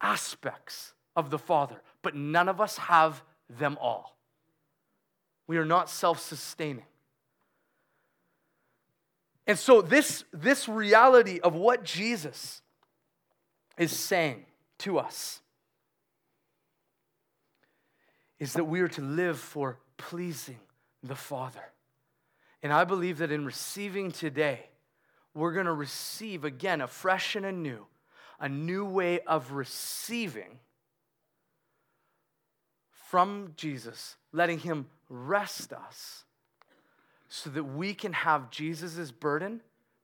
aspects 0.00 0.94
of 1.16 1.30
the 1.30 1.38
Father, 1.38 1.80
but 2.02 2.14
none 2.14 2.48
of 2.48 2.60
us 2.60 2.78
have 2.78 3.22
them 3.48 3.76
all. 3.80 4.16
We 5.46 5.56
are 5.56 5.64
not 5.64 5.90
self 5.90 6.20
sustaining. 6.20 6.84
And 9.46 9.58
so, 9.58 9.80
this, 9.80 10.24
this 10.32 10.68
reality 10.68 11.40
of 11.40 11.54
what 11.54 11.82
Jesus 11.82 12.60
is 13.78 13.92
saying 13.92 14.44
to 14.80 14.98
us 14.98 15.40
is 18.38 18.52
that 18.52 18.64
we 18.64 18.80
are 18.80 18.88
to 18.88 19.00
live 19.00 19.38
for 19.38 19.78
pleasing 19.96 20.60
the 21.02 21.14
Father. 21.14 21.72
And 22.62 22.72
I 22.72 22.84
believe 22.84 23.18
that 23.18 23.32
in 23.32 23.44
receiving 23.44 24.12
today, 24.12 24.66
we're 25.34 25.52
going 25.52 25.66
to 25.66 25.72
receive 25.72 26.44
again 26.44 26.80
afresh 26.80 27.36
and 27.36 27.46
anew 27.46 27.86
a 28.40 28.48
new 28.48 28.84
way 28.84 29.20
of 29.20 29.52
receiving 29.52 30.58
from 33.08 33.52
Jesus, 33.56 34.16
letting 34.32 34.58
Him 34.58 34.86
rest 35.08 35.72
us 35.72 36.24
so 37.28 37.50
that 37.50 37.64
we 37.64 37.94
can 37.94 38.12
have 38.12 38.50
Jesus' 38.50 39.10
burden 39.10 39.60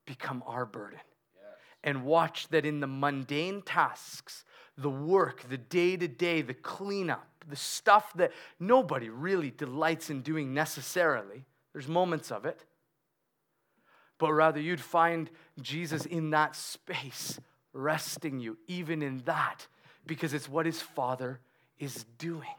become 0.07 0.43
our 0.47 0.67
burden. 0.67 1.01
Yes. 1.37 1.45
And 1.83 2.05
watch 2.05 2.49
that 2.49 2.67
in 2.67 2.81
the 2.81 2.87
mundane 2.87 3.63
tasks, 3.63 4.45
the 4.77 4.91
work, 4.91 5.49
the 5.49 5.59
day 5.59 5.97
to 5.97 6.09
day, 6.09 6.43
the 6.43 6.55
cleanup, 6.55 7.27
the 7.49 7.57
stuff 7.57 8.13
that 8.15 8.33
nobody 8.59 9.09
really 9.09 9.51
delights 9.51 10.11
in 10.11 10.23
doing 10.23 10.55
necessarily, 10.55 11.45
there's 11.73 11.89
moments 11.89 12.31
of 12.31 12.45
it, 12.45 12.65
but 14.19 14.33
rather 14.33 14.61
you'd 14.61 14.81
find 14.81 15.31
Jesus 15.61 16.07
in 16.07 16.31
that 16.31 16.57
space 16.57 17.39
resting 17.75 18.41
you, 18.41 18.57
even 18.67 19.03
in 19.03 19.19
that, 19.27 19.67
because 20.07 20.33
it's 20.33 20.49
what 20.49 20.65
his 20.65 20.81
Father 20.81 21.41
is 21.79 22.07
doing. 22.19 22.55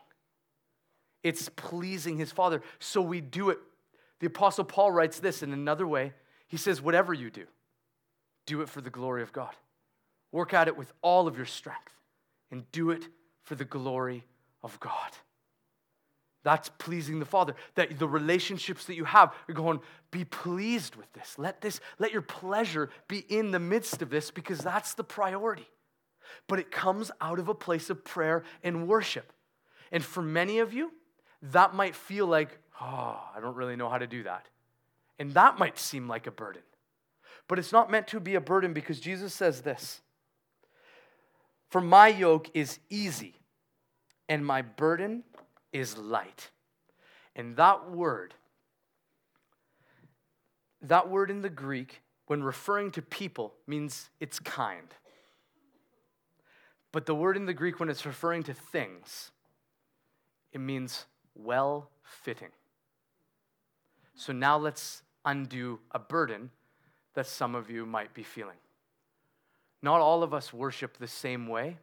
It's 1.24 1.50
pleasing 1.50 2.18
his 2.18 2.32
Father. 2.32 2.62
So 2.78 3.02
we 3.02 3.22
do 3.22 3.50
it. 3.50 3.58
The 4.20 4.28
Apostle 4.28 4.64
Paul 4.64 4.92
writes 4.92 5.20
this 5.20 5.42
in 5.42 5.52
another 5.52 5.88
way. 5.88 6.14
He 6.48 6.58
says, 6.58 6.82
Whatever 6.82 7.14
you 7.14 7.32
do, 7.32 7.46
do 8.46 8.62
it 8.62 8.70
for 8.70 8.82
the 8.82 8.92
glory 8.92 9.24
of 9.24 9.34
God. 9.34 9.56
Work 10.32 10.54
at 10.54 10.68
it 10.68 10.78
with 10.78 10.94
all 11.02 11.28
of 11.28 11.38
your 11.38 11.46
strength 11.46 11.94
and 12.52 12.70
do 12.72 12.92
it 12.92 13.08
for 13.42 13.56
the 13.56 13.66
glory 13.66 14.26
of 14.62 14.80
God. 14.80 15.12
That's 16.46 16.70
pleasing 16.70 17.18
the 17.18 17.26
Father. 17.26 17.56
That 17.74 17.98
the 17.98 18.08
relationships 18.08 18.86
that 18.86 18.94
you 18.94 19.04
have, 19.04 19.34
you're 19.48 19.56
going, 19.56 19.80
be 20.12 20.26
pleased 20.26 20.96
with 20.96 21.12
this. 21.14 21.40
Let 21.40 21.60
this, 21.60 21.80
let 21.98 22.14
your 22.14 22.22
pleasure 22.22 22.92
be 23.08 23.26
in 23.28 23.50
the 23.50 23.60
midst 23.60 24.04
of 24.04 24.12
this 24.12 24.30
because 24.30 24.60
that's 24.60 24.94
the 24.94 25.04
priority. 25.04 25.68
But 26.48 26.60
it 26.60 26.72
comes 26.72 27.10
out 27.20 27.40
of 27.40 27.50
a 27.50 27.56
place 27.56 27.90
of 27.90 28.06
prayer 28.06 28.44
and 28.64 28.88
worship. 28.88 29.34
And 29.92 30.06
for 30.06 30.22
many 30.22 30.60
of 30.60 30.72
you, 30.72 30.92
that 31.42 31.74
might 31.74 31.96
feel 31.96 32.28
like, 32.28 32.60
oh, 32.80 33.20
I 33.36 33.40
don't 33.42 33.56
really 33.56 33.76
know 33.76 33.90
how 33.90 33.98
to 33.98 34.08
do 34.08 34.22
that. 34.24 34.46
And 35.18 35.34
that 35.34 35.58
might 35.58 35.80
seem 35.80 36.08
like 36.08 36.28
a 36.28 36.32
burden. 36.32 36.62
But 37.48 37.58
it's 37.58 37.72
not 37.72 37.90
meant 37.90 38.08
to 38.10 38.20
be 38.20 38.36
a 38.36 38.42
burden 38.42 38.72
because 38.72 39.00
Jesus 39.00 39.34
says 39.34 39.62
this 39.62 40.02
For 41.72 41.82
my 41.82 42.10
yoke 42.10 42.52
is 42.54 42.78
easy 42.92 43.34
and 44.30 44.46
my 44.46 44.62
burden 44.62 45.24
is 45.76 45.98
light. 45.98 46.52
And 47.36 47.58
that 47.58 47.92
word, 47.92 48.34
that 50.82 51.10
word 51.10 51.30
in 51.30 51.42
the 51.42 51.50
Greek, 51.50 52.02
when 52.28 52.42
referring 52.42 52.92
to 52.92 53.02
people, 53.02 53.54
means 53.68 54.10
it's 54.22 54.40
kind. 54.40 54.88
But 56.94 57.06
the 57.06 57.14
word 57.14 57.36
in 57.36 57.46
the 57.46 57.54
Greek, 57.54 57.82
when 57.82 57.90
it's 57.90 58.06
referring 58.06 58.44
to 58.44 58.54
things, 58.54 59.32
it 60.54 60.62
means 60.62 61.06
well 61.36 61.90
fitting. 62.04 62.52
So 64.16 64.32
now 64.32 64.58
let's 64.58 65.04
undo 65.26 65.80
a 65.92 66.00
burden 66.00 66.52
that 67.16 67.28
some 67.28 67.54
of 67.54 67.70
you 67.70 67.86
might 67.86 68.14
be 68.14 68.24
feeling. 68.24 68.56
Not 69.82 70.00
all 70.00 70.24
of 70.24 70.34
us 70.34 70.54
worship 70.54 70.98
the 70.98 71.08
same 71.08 71.48
way. 71.50 71.80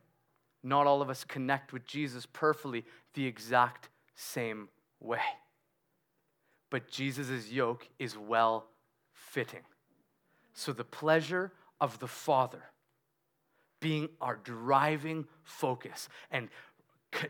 Not 0.63 0.87
all 0.87 1.03
of 1.03 1.11
us 1.11 1.25
connect 1.25 1.73
with 1.73 1.85
Jesus 1.87 2.27
perfectly 2.27 2.85
the 3.15 3.27
exact 3.27 3.89
same 4.15 4.69
way. 5.01 5.21
But 6.71 6.91
Jesus' 6.91 7.51
yoke 7.51 7.89
is 7.99 8.17
well 8.17 8.67
fitting. 9.13 9.63
So 10.55 10.73
the 10.73 10.85
pleasure 10.85 11.53
of 11.81 11.99
the 11.99 12.09
Father 12.09 12.63
being 13.81 14.09
our 14.21 14.37
driving 14.37 15.27
focus 15.43 16.09
and 16.31 16.49
c- 17.15 17.27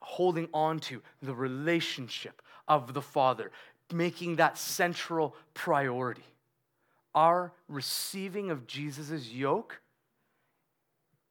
holding 0.00 0.48
on 0.52 0.80
to 0.80 1.00
the 1.22 1.34
relationship 1.34 2.42
of 2.66 2.92
the 2.92 3.00
Father, 3.00 3.52
making 3.92 4.36
that 4.36 4.58
central 4.58 5.36
priority. 5.54 6.24
Our 7.14 7.52
receiving 7.68 8.50
of 8.50 8.66
Jesus' 8.66 9.30
yoke 9.30 9.80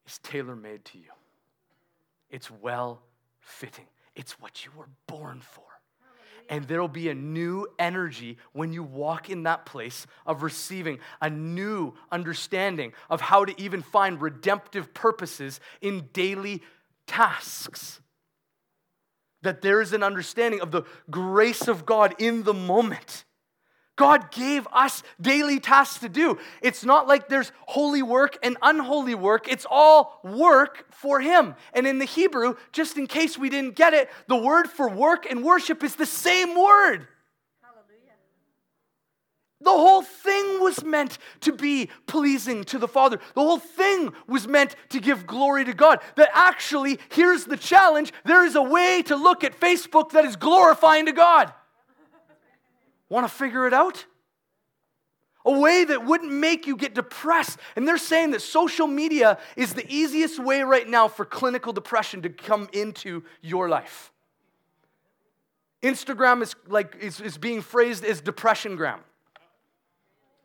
is 0.08 0.20
tailor 0.20 0.56
made 0.56 0.86
to 0.86 0.98
you. 0.98 1.12
It's 2.32 2.50
well 2.50 3.02
fitting, 3.40 3.88
it's 4.16 4.40
what 4.40 4.66
you 4.66 4.72
were 4.76 4.90
born 5.08 5.42
for. 5.42 5.64
And 6.50 6.68
there 6.68 6.82
will 6.82 6.90
be 6.90 7.08
a 7.10 7.14
new 7.14 7.68
energy 7.80 8.38
when 8.52 8.74
you 8.74 8.84
walk 8.84 9.30
in 9.30 9.44
that 9.44 9.66
place 9.66 10.06
of 10.26 10.44
receiving 10.44 11.00
a 11.22 11.30
new 11.30 11.94
understanding 12.12 12.94
of 13.10 13.22
how 13.22 13.46
to 13.46 13.62
even 13.62 13.82
find 13.82 14.22
redemptive 14.22 14.94
purposes 14.94 15.62
in 15.82 16.10
daily 16.12 16.62
tasks. 17.08 18.02
That 19.44 19.62
there 19.62 19.82
is 19.82 19.94
an 19.94 20.04
understanding 20.04 20.62
of 20.62 20.72
the 20.72 20.84
grace 21.10 21.68
of 21.68 21.86
God 21.86 22.16
in 22.20 22.44
the 22.44 22.54
moment 22.54 23.24
God 24.02 24.32
gave 24.32 24.68
us 24.74 25.04
daily 25.22 25.60
tasks 25.60 26.00
to 26.00 26.10
do. 26.10 26.40
It's 26.64 26.84
not 26.84 27.08
like 27.08 27.30
there's 27.30 27.52
holy 27.68 28.02
work 28.02 28.36
and 28.42 28.58
unholy 28.64 29.14
work, 29.14 29.48
it's 29.48 29.68
all 29.70 30.20
work 30.24 30.88
for 30.90 31.22
Him. 31.22 31.54
And 31.72 31.86
in 31.86 32.00
the 32.00 32.06
Hebrew, 32.06 32.56
just 32.72 32.98
in 32.98 33.06
case 33.06 33.38
we 33.38 33.52
didn't 33.52 33.76
get 33.76 33.94
it, 33.94 34.10
the 34.28 34.36
word 34.36 34.72
for 34.72 34.90
work 34.90 35.30
and 35.30 35.44
worship 35.44 35.84
is 35.84 35.98
the 35.98 36.08
same 36.08 36.60
word. 36.60 37.08
The 39.64 39.70
whole 39.70 40.02
thing 40.02 40.64
was 40.64 40.84
meant 40.84 41.20
to 41.42 41.54
be 41.54 41.90
pleasing 42.08 42.64
to 42.64 42.80
the 42.80 42.88
Father. 42.88 43.20
The 43.36 43.42
whole 43.42 43.60
thing 43.60 44.14
was 44.26 44.48
meant 44.48 44.76
to 44.90 45.00
give 45.00 45.28
glory 45.28 45.64
to 45.66 45.76
God. 45.76 46.00
That 46.16 46.32
actually, 46.34 46.98
here's 47.10 47.46
the 47.46 47.56
challenge 47.56 48.12
there 48.26 48.44
is 48.44 48.56
a 48.56 48.64
way 48.64 49.04
to 49.04 49.16
look 49.16 49.44
at 49.44 49.60
Facebook 49.60 50.14
that 50.14 50.26
is 50.26 50.38
glorifying 50.38 51.06
to 51.06 51.12
God. 51.12 51.54
Want 53.12 53.28
to 53.28 53.34
figure 53.34 53.68
it 53.68 53.74
out? 53.74 54.06
A 55.44 55.52
way 55.52 55.84
that 55.84 56.06
wouldn't 56.06 56.32
make 56.32 56.66
you 56.66 56.78
get 56.78 56.96
depressed. 56.96 57.60
And 57.76 57.86
they're 57.86 57.98
saying 57.98 58.32
that 58.32 58.42
social 58.42 58.88
media 58.88 59.38
is 59.58 59.74
the 59.74 59.86
easiest 59.94 60.40
way 60.40 60.62
right 60.62 60.88
now 60.88 61.10
for 61.10 61.26
clinical 61.26 61.74
depression 61.74 62.22
to 62.22 62.30
come 62.30 62.70
into 62.72 63.24
your 63.42 63.68
life. 63.68 64.14
Instagram 65.84 66.42
is 66.42 66.56
like 66.68 66.96
is, 67.02 67.20
is 67.20 67.38
being 67.38 67.62
phrased 67.62 68.06
as 68.06 68.22
depression 68.22 68.78
gram. 68.78 69.02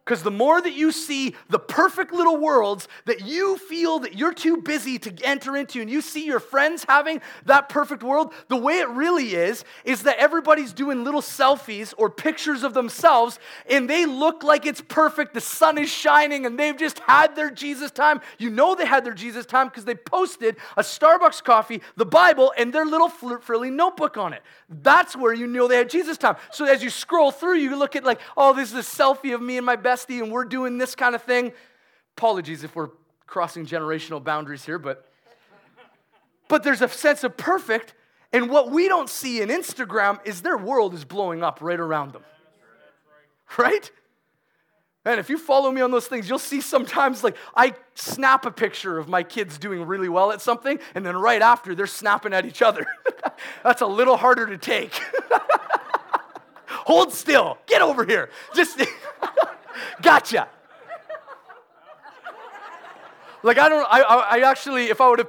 Because 0.07 0.23
the 0.23 0.31
more 0.31 0.63
that 0.63 0.75
you 0.75 0.93
see 0.93 1.35
the 1.51 1.59
perfect 1.59 2.13
little 2.13 2.37
worlds 2.37 2.87
that 3.07 3.27
you 3.27 3.59
feel 3.59 3.99
that 3.99 4.17
you're 4.17 4.33
too 4.33 4.59
busy 4.59 5.01
to 5.01 5.13
enter 5.25 5.57
into, 5.57 5.81
and 5.81 5.91
you 5.91 6.01
see 6.01 6.25
your 6.25 6.39
friends 6.39 6.87
having 6.89 7.21
that 7.47 7.69
perfect 7.69 8.05
world, 8.05 8.33
the 8.47 8.57
way 8.57 8.79
it 8.79 8.89
really 8.91 9.35
is, 9.35 9.65
is 9.85 10.05
that 10.05 10.17
everybody's 10.19 10.73
doing 10.73 11.03
little 11.03 11.21
selfies 11.21 11.93
or 11.99 12.09
pictures 12.09 12.63
of 12.63 12.73
themselves, 12.73 13.41
and 13.69 13.91
they 13.91 14.07
look 14.07 14.45
like 14.45 14.65
it's 14.65 14.81
perfect. 14.81 15.35
The 15.35 15.41
sun 15.41 15.77
is 15.77 15.91
shining, 15.91 16.47
and 16.47 16.57
they've 16.57 16.79
just 16.79 17.01
had 17.01 17.35
their 17.35 17.51
Jesus 17.51 17.91
time. 17.91 18.21
You 18.39 18.51
know 18.51 18.77
they 18.77 18.87
had 18.87 19.05
their 19.05 19.13
Jesus 19.13 19.45
time 19.45 19.67
because 19.67 19.87
they 19.87 19.97
posted 19.97 20.55
a 20.77 20.83
Starbucks 20.83 21.43
coffee, 21.43 21.83
the 21.97 22.07
Bible, 22.07 22.53
and 22.57 22.73
their 22.73 22.87
little 22.87 23.09
frilly 23.09 23.71
notebook 23.71 24.17
on 24.17 24.35
it. 24.35 24.43
That's 24.69 25.17
where 25.17 25.35
you 25.35 25.49
know 25.49 25.67
they 25.67 25.79
had 25.79 25.91
Jesus 25.91 26.17
time. 26.17 26.37
So 26.53 26.65
as 26.65 26.81
you 26.81 26.91
scroll 26.91 27.33
through, 27.33 27.57
you 27.57 27.75
look 27.75 27.97
at, 27.97 28.05
like, 28.05 28.21
oh, 28.37 28.55
this 28.55 28.73
is 28.73 28.77
a 28.77 29.03
selfie 29.03 29.35
of 29.35 29.43
me 29.43 29.57
and 29.57 29.67
my 29.67 29.75
best 29.75 29.96
and 30.09 30.31
we're 30.31 30.45
doing 30.45 30.79
this 30.79 30.95
kind 30.95 31.15
of 31.15 31.23
thing. 31.23 31.53
Apologies 32.17 32.65
if 32.65 32.75
we're 32.77 32.91
crossing 33.27 33.67
generational 33.67 34.23
boundaries 34.23 34.65
here, 34.65 34.79
but 34.79 35.09
but 36.49 36.63
there's 36.63 36.83
a 36.83 36.89
sense 36.89 37.25
of 37.25 37.37
perfect 37.37 37.95
and 38.33 38.51
what 38.51 38.71
we 38.71 38.89
don't 38.89 39.09
see 39.09 39.41
in 39.41 39.49
Instagram 39.49 40.19
is 40.27 40.43
their 40.43 40.59
world 40.59 40.95
is 40.95 41.05
blowing 41.05 41.43
up 41.43 41.61
right 41.61 41.79
around 41.79 42.13
them. 42.13 42.23
Right? 43.57 43.91
And 45.05 45.21
if 45.21 45.31
you 45.31 45.39
follow 45.39 45.71
me 45.71 45.81
on 45.81 45.93
those 45.93 46.09
things, 46.09 46.29
you'll 46.29 46.39
see 46.39 46.61
sometimes 46.61 47.23
like 47.23 47.37
I 47.55 47.75
snap 47.95 48.45
a 48.45 48.51
picture 48.51 48.99
of 48.99 49.09
my 49.09 49.23
kids 49.23 49.57
doing 49.57 49.87
really 49.87 50.09
well 50.09 50.33
at 50.33 50.41
something, 50.41 50.81
and 50.95 51.07
then 51.07 51.17
right 51.17 51.41
after 51.41 51.75
they're 51.75 51.87
snapping 51.87 52.33
at 52.33 52.45
each 52.45 52.61
other. 52.61 52.87
That's 53.63 53.83
a 53.83 53.87
little 53.87 54.17
harder 54.17 54.47
to 54.49 54.59
take. 54.59 54.93
Hold 56.69 57.13
still. 57.13 57.59
Get 57.67 57.83
over 57.83 58.05
here. 58.05 58.31
Just 58.55 58.79
gotcha. 60.03 60.49
Like 63.47 63.59
I 63.59 63.69
don't, 63.69 63.87
I, 63.89 64.01
I 64.01 64.51
actually, 64.51 64.87
if 64.87 65.01
I 65.01 65.09
would 65.09 65.21
have, 65.21 65.29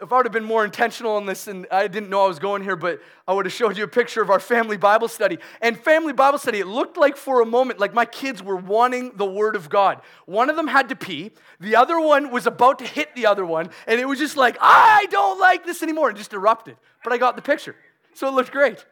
if 0.00 0.12
I 0.12 0.16
would 0.18 0.26
have 0.26 0.32
been 0.32 0.44
more 0.44 0.64
intentional 0.64 1.18
in 1.18 1.26
this, 1.26 1.48
and 1.48 1.66
I 1.68 1.88
didn't 1.88 2.08
know 2.08 2.24
I 2.24 2.28
was 2.28 2.38
going 2.38 2.62
here, 2.62 2.76
but 2.76 3.00
I 3.26 3.32
would 3.32 3.46
have 3.46 3.52
showed 3.52 3.76
you 3.76 3.82
a 3.82 3.88
picture 3.88 4.22
of 4.22 4.30
our 4.30 4.38
family 4.38 4.76
Bible 4.76 5.08
study. 5.08 5.38
And 5.60 5.76
family 5.76 6.12
Bible 6.12 6.38
study, 6.38 6.60
it 6.60 6.66
looked 6.66 6.96
like 6.96 7.16
for 7.16 7.40
a 7.40 7.46
moment, 7.46 7.80
like 7.80 7.92
my 7.92 8.04
kids 8.04 8.40
were 8.40 8.54
wanting 8.54 9.16
the 9.16 9.24
Word 9.24 9.56
of 9.56 9.68
God. 9.68 10.00
One 10.26 10.48
of 10.48 10.54
them 10.54 10.68
had 10.68 10.88
to 10.90 10.96
pee, 10.96 11.32
the 11.58 11.74
other 11.74 11.98
one 11.98 12.30
was 12.30 12.46
about 12.46 12.78
to 12.80 12.84
hit 12.84 13.16
the 13.16 13.26
other 13.26 13.44
one, 13.44 13.70
and 13.88 13.98
it 13.98 14.06
was 14.06 14.20
just 14.20 14.36
like, 14.36 14.56
I 14.60 15.06
don't 15.10 15.40
like 15.40 15.66
this 15.66 15.82
anymore, 15.82 16.10
and 16.10 16.16
just 16.16 16.34
erupted. 16.34 16.76
But 17.02 17.12
I 17.12 17.18
got 17.18 17.34
the 17.34 17.42
picture, 17.42 17.74
so 18.12 18.28
it 18.28 18.32
looked 18.32 18.52
great. 18.52 18.76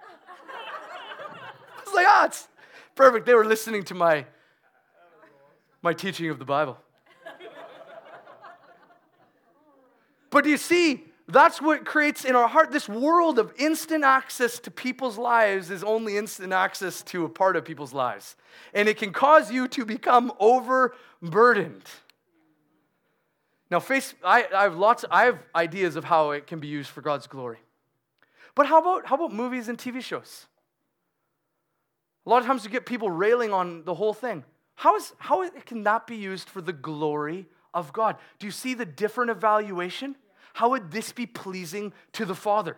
I 1.79 1.85
was 1.85 1.95
like, 1.95 2.07
ah, 2.09 2.23
oh, 2.23 2.27
it's 2.27 2.49
perfect. 2.97 3.27
They 3.27 3.35
were 3.35 3.45
listening 3.45 3.85
to 3.85 3.95
my 3.95 4.27
my 5.83 5.92
teaching 5.92 6.31
of 6.31 6.38
the 6.38 6.45
Bible. 6.45 6.79
but 10.30 10.47
you 10.47 10.57
see, 10.57 11.05
that's 11.28 11.61
what 11.61 11.85
creates 11.85 12.24
in 12.24 12.37
our 12.37 12.49
heart 12.49 12.70
this 12.70 12.89
world 12.89 13.39
of 13.39 13.53
instant 13.59 14.05
access 14.05 14.59
to 14.61 14.70
people's 14.70 15.18
lives 15.18 15.70
is 15.70 15.83
only 15.83 16.16
instant 16.16 16.53
access 16.53 17.03
to 17.05 17.24
a 17.24 17.28
part 17.28 17.57
of 17.57 17.64
people's 17.64 17.93
lives. 17.93 18.37
And 18.74 18.89
it 18.89 18.97
can 18.99 19.12
cause 19.12 19.51
you 19.51 19.68
to 19.68 19.85
become 19.85 20.33
overburdened. 20.39 21.85
Now, 23.70 23.80
face, 23.80 24.14
I, 24.22 24.47
I 24.55 24.64
have 24.64 24.76
lots, 24.76 25.05
I 25.11 25.24
have 25.24 25.39
ideas 25.55 25.97
of 25.97 26.05
how 26.05 26.33
it 26.33 26.47
can 26.47 26.61
be 26.61 26.68
used 26.68 26.91
for 26.91 27.01
God's 27.01 27.26
glory. 27.26 27.59
But 28.55 28.66
how 28.66 28.80
about, 28.80 29.07
how 29.07 29.16
about 29.16 29.33
movies 29.33 29.68
and 29.68 29.78
TV 29.78 30.03
shows? 30.03 30.47
A 32.26 32.30
lot 32.30 32.41
of 32.41 32.47
times 32.47 32.64
you 32.64 32.70
get 32.70 32.85
people 32.85 33.11
railing 33.11 33.53
on 33.53 33.85
the 33.85 33.95
whole 33.95 34.12
thing. 34.12 34.45
How, 34.83 34.97
is, 34.97 35.12
how 35.18 35.49
can 35.61 35.85
that 35.85 36.09
be 36.09 36.16
used 36.16 36.49
for 36.49 36.61
the 36.61 36.72
glory 36.72 37.47
of 37.72 37.93
God? 37.93 38.16
Do 38.41 38.49
you 38.49 38.51
see 38.51 38.74
the 38.74 38.85
different 38.85 39.30
evaluation? 39.30 40.16
How 40.55 40.70
would 40.70 40.91
this 40.91 41.12
be 41.12 41.24
pleasing 41.24 41.93
to 42.14 42.24
the 42.24 42.35
Father? 42.35 42.76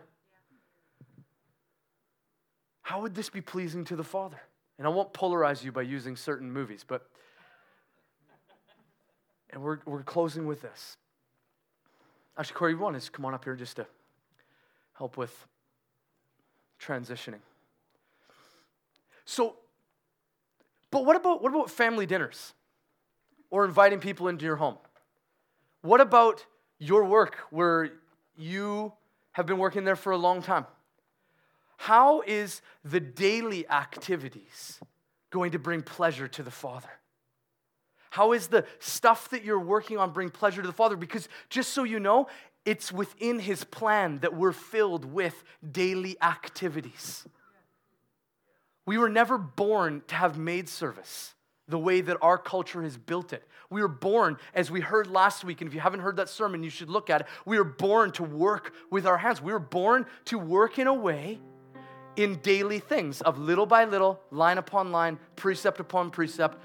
How 2.82 3.00
would 3.00 3.14
this 3.14 3.30
be 3.30 3.40
pleasing 3.40 3.86
to 3.86 3.96
the 3.96 4.04
Father? 4.04 4.38
And 4.76 4.86
I 4.86 4.90
won't 4.90 5.14
polarize 5.14 5.64
you 5.64 5.72
by 5.72 5.80
using 5.80 6.14
certain 6.14 6.52
movies, 6.52 6.84
but, 6.86 7.08
and 9.48 9.62
we're, 9.62 9.78
we're 9.86 10.02
closing 10.02 10.46
with 10.46 10.60
this. 10.60 10.98
Actually, 12.36 12.54
Corey, 12.56 12.72
you 12.72 12.78
want 12.80 13.00
to 13.00 13.10
come 13.10 13.24
on 13.24 13.32
up 13.32 13.44
here 13.44 13.56
just 13.56 13.76
to 13.76 13.86
help 14.92 15.16
with 15.16 15.34
transitioning. 16.78 17.40
So, 19.24 19.56
but 20.94 21.04
what 21.04 21.16
about, 21.16 21.42
what 21.42 21.52
about 21.52 21.70
family 21.72 22.06
dinners 22.06 22.54
or 23.50 23.64
inviting 23.64 23.98
people 23.98 24.28
into 24.28 24.44
your 24.44 24.54
home? 24.54 24.76
What 25.82 26.00
about 26.00 26.46
your 26.78 27.04
work 27.04 27.34
where 27.50 27.90
you 28.36 28.92
have 29.32 29.44
been 29.44 29.58
working 29.58 29.82
there 29.82 29.96
for 29.96 30.12
a 30.12 30.16
long 30.16 30.40
time? 30.40 30.66
How 31.78 32.20
is 32.20 32.62
the 32.84 33.00
daily 33.00 33.68
activities 33.68 34.78
going 35.30 35.50
to 35.50 35.58
bring 35.58 35.82
pleasure 35.82 36.28
to 36.28 36.44
the 36.44 36.52
Father? 36.52 36.90
How 38.10 38.32
is 38.32 38.46
the 38.46 38.64
stuff 38.78 39.30
that 39.30 39.42
you're 39.42 39.58
working 39.58 39.98
on 39.98 40.12
bring 40.12 40.30
pleasure 40.30 40.62
to 40.62 40.68
the 40.68 40.72
Father? 40.72 40.94
Because 40.94 41.28
just 41.50 41.72
so 41.72 41.82
you 41.82 41.98
know, 41.98 42.28
it's 42.64 42.92
within 42.92 43.40
His 43.40 43.64
plan 43.64 44.20
that 44.20 44.36
we're 44.36 44.52
filled 44.52 45.04
with 45.04 45.42
daily 45.72 46.16
activities. 46.22 47.26
We 48.86 48.98
were 48.98 49.08
never 49.08 49.38
born 49.38 50.02
to 50.08 50.14
have 50.14 50.38
maid 50.38 50.68
service 50.68 51.34
the 51.68 51.78
way 51.78 52.00
that 52.02 52.18
our 52.20 52.36
culture 52.36 52.82
has 52.82 52.96
built 52.96 53.32
it. 53.32 53.42
We 53.70 53.80
were 53.80 53.88
born, 53.88 54.36
as 54.54 54.70
we 54.70 54.80
heard 54.80 55.06
last 55.06 55.44
week, 55.44 55.60
and 55.60 55.68
if 55.68 55.74
you 55.74 55.80
haven't 55.80 56.00
heard 56.00 56.16
that 56.16 56.28
sermon, 56.28 56.62
you 56.62 56.70
should 56.70 56.90
look 56.90 57.08
at 57.08 57.22
it. 57.22 57.26
We 57.46 57.56
were 57.56 57.64
born 57.64 58.12
to 58.12 58.22
work 58.22 58.74
with 58.90 59.06
our 59.06 59.16
hands. 59.16 59.40
We 59.40 59.52
were 59.52 59.58
born 59.58 60.06
to 60.26 60.38
work 60.38 60.78
in 60.78 60.86
a 60.86 60.94
way 60.94 61.40
in 62.16 62.36
daily 62.40 62.78
things 62.78 63.22
of 63.22 63.38
little 63.38 63.66
by 63.66 63.84
little, 63.84 64.20
line 64.30 64.58
upon 64.58 64.92
line, 64.92 65.18
precept 65.36 65.80
upon 65.80 66.10
precept, 66.10 66.58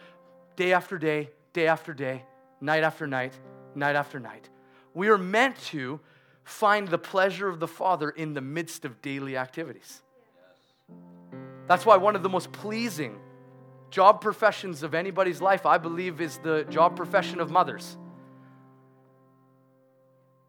day 0.56 0.74
after 0.74 0.98
day, 0.98 1.30
day 1.54 1.68
after 1.68 1.94
day, 1.94 2.26
night 2.62 2.84
after 2.84 3.08
night, 3.08 3.40
night 3.74 3.96
after 3.96 4.20
night. 4.20 4.50
We 4.94 5.08
are 5.08 5.18
meant 5.18 5.58
to 5.68 6.00
find 6.44 6.88
the 6.88 6.98
pleasure 6.98 7.48
of 7.48 7.60
the 7.60 7.68
Father 7.68 8.10
in 8.10 8.34
the 8.34 8.42
midst 8.42 8.84
of 8.84 9.02
daily 9.02 9.38
activities. 9.38 10.02
That's 11.70 11.86
why 11.86 11.98
one 11.98 12.16
of 12.16 12.24
the 12.24 12.30
most 12.30 12.52
pleasing 12.52 13.20
job 13.92 14.22
professions 14.22 14.82
of 14.82 14.96
anybody's 14.96 15.40
life, 15.40 15.68
I 15.68 15.78
believe, 15.78 16.20
is 16.20 16.40
the 16.40 16.64
job 16.64 16.96
profession 16.96 17.40
of 17.40 17.52
mothers. 17.52 17.96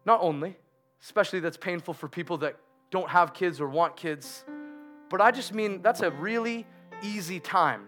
Not 0.03 0.19
only, 0.23 0.57
especially 0.99 1.39
that's 1.39 1.57
painful 1.57 1.93
for 1.93 2.07
people 2.07 2.37
that 2.37 2.57
don't 2.89 3.07
have 3.07 3.35
kids 3.35 3.61
or 3.61 3.69
want 3.69 3.95
kids, 3.95 4.43
but 5.11 5.21
I 5.21 5.29
just 5.29 5.53
mean 5.53 5.83
that's 5.83 6.01
a 6.01 6.09
really 6.09 6.65
easy 7.03 7.39
time 7.39 7.87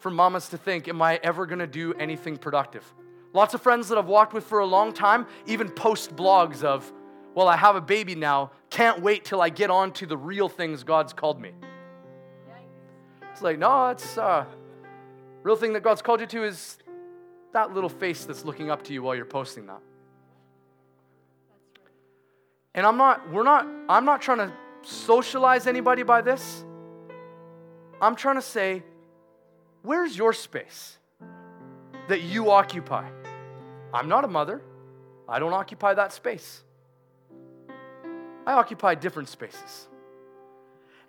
for 0.00 0.10
mamas 0.10 0.48
to 0.48 0.58
think, 0.58 0.88
Am 0.88 1.00
I 1.00 1.20
ever 1.22 1.46
gonna 1.46 1.68
do 1.68 1.94
anything 1.94 2.36
productive? 2.36 2.84
Lots 3.32 3.54
of 3.54 3.62
friends 3.62 3.88
that 3.88 3.98
I've 3.98 4.08
walked 4.08 4.32
with 4.32 4.44
for 4.44 4.58
a 4.58 4.66
long 4.66 4.92
time 4.92 5.28
even 5.46 5.70
post 5.70 6.16
blogs 6.16 6.64
of, 6.64 6.92
Well, 7.36 7.46
I 7.46 7.56
have 7.56 7.76
a 7.76 7.80
baby 7.80 8.16
now, 8.16 8.50
can't 8.68 9.00
wait 9.00 9.24
till 9.24 9.40
I 9.40 9.48
get 9.48 9.70
on 9.70 9.92
to 9.92 10.06
the 10.06 10.16
real 10.16 10.48
things 10.48 10.82
God's 10.82 11.12
called 11.12 11.40
me. 11.40 11.52
It's 13.34 13.42
like, 13.42 13.58
no, 13.58 13.88
it's 13.88 14.16
uh, 14.16 14.44
real 15.42 15.56
thing 15.56 15.72
that 15.72 15.82
God's 15.82 16.00
called 16.02 16.20
you 16.20 16.26
to 16.26 16.44
is 16.44 16.78
that 17.52 17.74
little 17.74 17.90
face 17.90 18.24
that's 18.24 18.44
looking 18.44 18.70
up 18.70 18.84
to 18.84 18.92
you 18.92 19.02
while 19.02 19.16
you're 19.16 19.24
posting 19.24 19.66
that. 19.66 19.80
And 22.76 22.86
I'm 22.86 22.96
not, 22.96 23.28
we're 23.32 23.42
not, 23.42 23.66
I'm 23.88 24.04
not 24.04 24.22
trying 24.22 24.38
to 24.38 24.52
socialize 24.82 25.66
anybody 25.66 26.04
by 26.04 26.20
this. 26.20 26.64
I'm 28.00 28.14
trying 28.14 28.36
to 28.36 28.42
say, 28.42 28.84
where's 29.82 30.16
your 30.16 30.32
space 30.32 30.96
that 32.06 32.22
you 32.22 32.52
occupy? 32.52 33.08
I'm 33.92 34.08
not 34.08 34.22
a 34.24 34.28
mother. 34.28 34.62
I 35.28 35.40
don't 35.40 35.54
occupy 35.54 35.94
that 35.94 36.12
space. 36.12 36.62
I 38.46 38.52
occupy 38.52 38.94
different 38.94 39.28
spaces. 39.28 39.88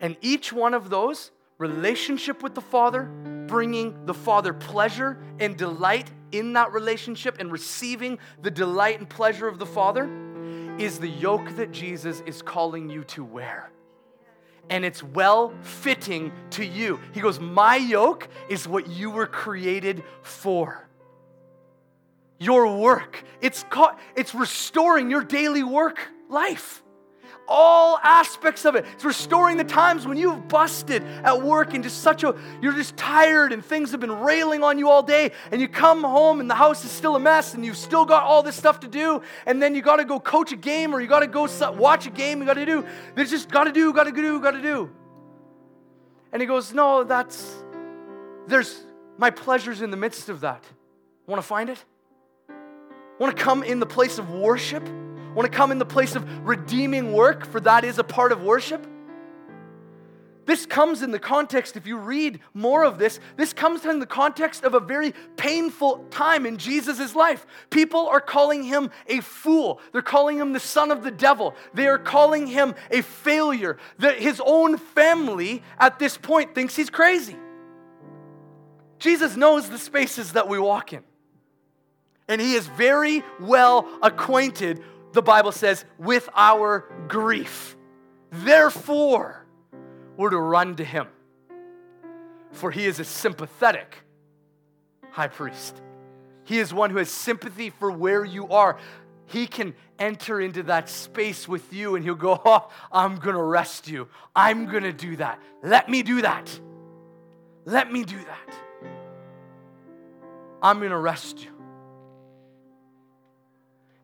And 0.01 0.17
each 0.21 0.51
one 0.51 0.73
of 0.73 0.89
those 0.89 1.29
relationship 1.57 2.43
with 2.43 2.53
the 2.53 2.61
Father, 2.61 3.03
bringing 3.47 4.05
the 4.05 4.13
Father 4.13 4.53
pleasure 4.53 5.17
and 5.39 5.55
delight 5.55 6.11
in 6.31 6.53
that 6.53 6.73
relationship 6.73 7.37
and 7.39 7.51
receiving 7.51 8.19
the 8.41 8.51
delight 8.51 8.99
and 8.99 9.09
pleasure 9.09 9.47
of 9.47 9.59
the 9.59 9.65
Father 9.65 10.09
is 10.77 10.99
the 10.99 11.07
yoke 11.07 11.55
that 11.55 11.71
Jesus 11.71 12.21
is 12.25 12.41
calling 12.41 12.89
you 12.89 13.03
to 13.05 13.23
wear. 13.23 13.71
And 14.69 14.83
it's 14.83 15.03
well 15.03 15.53
fitting 15.61 16.33
to 16.51 16.65
you. 16.65 16.99
He 17.13 17.21
goes, 17.21 17.39
My 17.39 17.75
yoke 17.75 18.27
is 18.49 18.67
what 18.67 18.87
you 18.87 19.11
were 19.11 19.27
created 19.27 20.03
for. 20.23 20.89
Your 22.39 22.77
work. 22.77 23.23
It's, 23.41 23.63
caught, 23.69 23.99
it's 24.15 24.35
restoring 24.35 25.09
your 25.09 25.23
daily 25.23 25.63
work 25.63 25.99
life 26.29 26.83
all 27.47 27.99
aspects 28.03 28.65
of 28.65 28.75
it. 28.75 28.85
It's 28.93 29.05
restoring 29.05 29.57
the 29.57 29.63
times 29.63 30.07
when 30.07 30.17
you've 30.17 30.47
busted 30.47 31.03
at 31.23 31.41
work 31.41 31.73
and 31.73 31.83
just 31.83 32.01
such 32.01 32.23
a, 32.23 32.35
you're 32.61 32.73
just 32.73 32.97
tired 32.97 33.51
and 33.51 33.63
things 33.63 33.91
have 33.91 33.99
been 33.99 34.11
railing 34.11 34.63
on 34.63 34.77
you 34.77 34.89
all 34.89 35.03
day, 35.03 35.31
and 35.51 35.61
you 35.61 35.67
come 35.67 36.03
home 36.03 36.39
and 36.39 36.49
the 36.49 36.55
house 36.55 36.83
is 36.83 36.91
still 36.91 37.15
a 37.15 37.19
mess 37.19 37.53
and 37.53 37.65
you've 37.65 37.77
still 37.77 38.05
got 38.05 38.23
all 38.23 38.43
this 38.43 38.55
stuff 38.55 38.79
to 38.81 38.87
do, 38.87 39.21
and 39.45 39.61
then 39.61 39.75
you 39.75 39.81
got 39.81 39.97
to 39.97 40.05
go 40.05 40.19
coach 40.19 40.51
a 40.51 40.57
game 40.57 40.93
or 40.93 41.01
you 41.01 41.07
got 41.07 41.19
to 41.19 41.27
go 41.27 41.47
watch 41.73 42.07
a 42.07 42.11
game, 42.11 42.39
you 42.39 42.45
got 42.45 42.55
to 42.55 42.65
do, 42.65 42.85
there's 43.15 43.29
just 43.29 43.49
got 43.49 43.65
to 43.65 43.71
do, 43.71 43.93
got 43.93 44.05
to 44.05 44.11
do, 44.11 44.39
got 44.39 44.51
to 44.51 44.61
do. 44.61 44.89
And 46.31 46.41
he 46.41 46.47
goes, 46.47 46.73
No, 46.73 47.03
that's, 47.03 47.55
there's 48.47 48.83
my 49.17 49.29
pleasures 49.29 49.81
in 49.81 49.91
the 49.91 49.97
midst 49.97 50.29
of 50.29 50.41
that. 50.41 50.63
Want 51.27 51.41
to 51.41 51.47
find 51.47 51.69
it? 51.69 51.83
Want 53.19 53.35
to 53.35 53.41
come 53.41 53.63
in 53.63 53.79
the 53.79 53.85
place 53.85 54.17
of 54.17 54.29
worship? 54.31 54.87
Want 55.35 55.51
to 55.51 55.55
come 55.55 55.71
in 55.71 55.79
the 55.79 55.85
place 55.85 56.15
of 56.15 56.47
redeeming 56.47 57.11
work, 57.11 57.45
for 57.45 57.59
that 57.59 57.83
is 57.83 57.99
a 57.99 58.03
part 58.03 58.31
of 58.31 58.41
worship? 58.41 58.87
This 60.45 60.67
comes 60.67 61.01
in 61.01 61.09
the 61.09 61.19
context, 61.19 61.75
if 61.75 61.87
you 61.87 61.97
read 61.97 62.39
more 62.53 62.85
of 62.85 62.99
this, 62.99 63.19
this 63.35 63.51
comes 63.51 63.83
in 63.83 63.99
the 63.99 64.05
context 64.05 64.63
of 64.63 64.75
a 64.75 64.79
very 64.79 65.13
painful 65.37 66.05
time 66.11 66.45
in 66.45 66.57
Jesus' 66.57 67.15
life. 67.15 67.47
People 67.71 68.07
are 68.07 68.21
calling 68.21 68.63
him 68.63 68.91
a 69.07 69.21
fool. 69.21 69.81
They're 69.91 70.03
calling 70.03 70.37
him 70.37 70.53
the 70.53 70.59
son 70.59 70.91
of 70.91 71.03
the 71.03 71.11
devil. 71.11 71.55
They 71.73 71.87
are 71.87 71.97
calling 71.97 72.45
him 72.45 72.75
a 72.91 73.01
failure. 73.01 73.77
That 73.97 74.19
his 74.19 74.41
own 74.45 74.77
family 74.77 75.63
at 75.79 75.97
this 75.97 76.15
point 76.15 76.53
thinks 76.53 76.75
he's 76.75 76.91
crazy. 76.91 77.35
Jesus 78.99 79.35
knows 79.35 79.67
the 79.67 79.79
spaces 79.79 80.33
that 80.33 80.47
we 80.47 80.59
walk 80.59 80.93
in. 80.93 81.03
And 82.27 82.39
he 82.39 82.53
is 82.53 82.67
very 82.67 83.23
well 83.39 83.87
acquainted 84.01 84.83
the 85.15 85.21
Bible 85.21 85.51
says, 85.51 85.83
with 85.97 86.29
our 86.35 86.87
grief. 87.07 87.75
Therefore, 88.31 89.45
we're 90.17 90.29
to 90.29 90.37
run 90.37 90.75
to 90.75 90.83
him, 90.83 91.07
for 92.51 92.69
he 92.69 92.85
is 92.85 92.99
a 92.99 93.05
sympathetic 93.05 93.97
high 95.09 95.29
priest. 95.29 95.81
He 96.43 96.59
is 96.59 96.73
one 96.73 96.91
who 96.91 96.97
has 96.97 97.09
sympathy 97.09 97.69
for 97.69 97.89
where 97.89 98.23
you 98.23 98.49
are. 98.49 98.77
He 99.25 99.47
can 99.47 99.73
enter 99.97 100.39
into 100.39 100.63
that 100.63 100.89
space 100.89 101.47
with 101.47 101.73
you 101.73 101.95
and 101.95 102.03
he'll 102.03 102.15
go, 102.15 102.39
Oh, 102.45 102.69
I'm 102.91 103.15
going 103.15 103.35
to 103.35 103.41
rest 103.41 103.87
you. 103.87 104.07
I'm 104.35 104.65
going 104.65 104.83
to 104.83 104.93
do 104.93 105.15
that. 105.15 105.41
Let 105.63 105.89
me 105.89 106.03
do 106.03 106.21
that. 106.21 106.59
Let 107.63 107.91
me 107.91 108.03
do 108.03 108.17
that. 108.17 108.55
I'm 110.61 110.79
going 110.79 110.91
to 110.91 110.97
rest 110.97 111.43
you. 111.43 111.54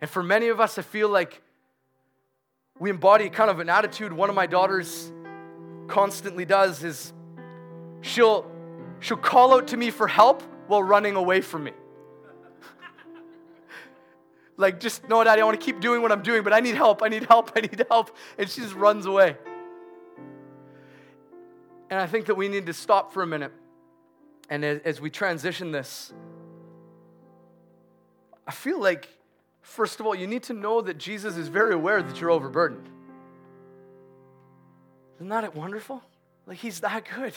And 0.02 0.10
for 0.10 0.24
many 0.24 0.48
of 0.48 0.60
us, 0.60 0.78
I 0.80 0.82
feel 0.82 1.10
like 1.10 1.42
we 2.80 2.90
embody 2.90 3.30
kind 3.30 3.52
of 3.52 3.60
an 3.60 3.70
attitude 3.70 4.12
one 4.12 4.30
of 4.30 4.36
my 4.36 4.48
daughters 4.48 5.12
constantly 5.88 6.46
does 6.46 6.84
is 6.84 7.14
she'll 8.02 8.50
she'll 9.00 9.18
call 9.18 9.54
out 9.54 9.68
to 9.68 9.78
me 9.78 9.92
for 9.92 10.08
help 10.08 10.42
while 10.66 10.82
running 10.82 11.16
away 11.16 11.42
from 11.42 11.66
me. 11.66 11.74
like 14.58 14.80
just 14.80 15.08
no 15.08 15.24
daddy, 15.24 15.42
I 15.42 15.46
want 15.46 15.60
to 15.60 15.64
keep 15.64 15.80
doing 15.80 16.02
what 16.02 16.12
I'm 16.12 16.24
doing, 16.24 16.44
but 16.44 16.54
I 16.54 16.60
need 16.60 16.76
help, 16.76 17.04
I 17.04 17.10
need 17.10 17.26
help, 17.26 17.52
I 17.56 17.62
need 17.62 17.86
help. 17.88 18.16
And 18.40 18.50
she 18.50 18.62
just 18.62 18.74
runs 18.74 19.06
away. 19.06 19.38
And 21.92 22.00
I 22.00 22.08
think 22.08 22.26
that 22.26 22.36
we 22.36 22.48
need 22.48 22.66
to 22.66 22.74
stop 22.74 23.14
for 23.14 23.22
a 23.22 23.28
minute. 23.28 23.52
And 24.50 24.66
as, 24.66 24.80
as 24.84 25.02
we 25.02 25.12
transition 25.12 25.72
this, 25.72 26.12
I 28.48 28.52
feel 28.52 28.80
like 28.80 29.08
First 29.62 30.00
of 30.00 30.06
all, 30.06 30.16
you 30.16 30.28
need 30.28 30.44
to 30.44 30.54
know 30.54 30.82
that 30.82 30.98
Jesus 30.98 31.38
is 31.38 31.48
very 31.48 31.74
aware 31.74 32.02
that 32.02 32.20
you're 32.20 32.32
overburdened. 32.32 32.90
Isn't 35.18 35.30
that 35.30 35.56
wonderful? 35.56 36.02
Like, 36.48 36.58
he's 36.58 36.80
that 36.80 37.08
good. 37.16 37.34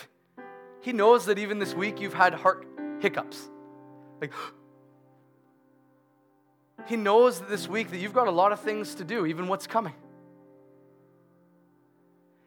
He 0.81 0.93
knows 0.93 1.27
that 1.27 1.39
even 1.39 1.59
this 1.59 1.75
week 1.75 2.01
you've 2.01 2.15
had 2.15 2.35
heart 2.35 2.67
hiccups. 3.01 3.51
Like, 4.21 4.33
he 6.87 6.97
knows 6.97 7.41
that 7.41 7.49
this 7.49 7.69
week 7.69 7.91
that 7.91 7.99
you've 7.99 8.15
got 8.15 8.27
a 8.27 8.33
lot 8.33 8.53
of 8.53 8.61
things 8.61 8.95
to 8.97 9.05
do, 9.05 9.27
even 9.27 9.49
what's 9.49 9.67
coming. 9.67 9.95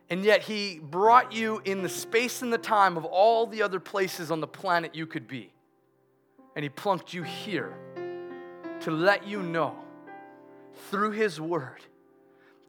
And 0.10 0.24
yet, 0.24 0.42
he 0.42 0.80
brought 0.80 1.34
you 1.34 1.62
in 1.66 1.84
the 1.84 1.90
space 1.90 2.42
and 2.42 2.52
the 2.52 2.58
time 2.58 2.96
of 2.96 3.04
all 3.04 3.46
the 3.46 3.62
other 3.62 3.80
places 3.80 4.32
on 4.32 4.40
the 4.40 4.48
planet 4.48 4.96
you 4.96 5.06
could 5.06 5.28
be. 5.28 5.52
And 6.56 6.64
he 6.64 6.70
plunked 6.70 7.14
you 7.14 7.24
here 7.24 7.78
to 8.82 8.92
let 8.92 9.28
you 9.28 9.42
know 9.42 9.76
through 10.90 11.12
His 11.12 11.40
Word 11.42 11.82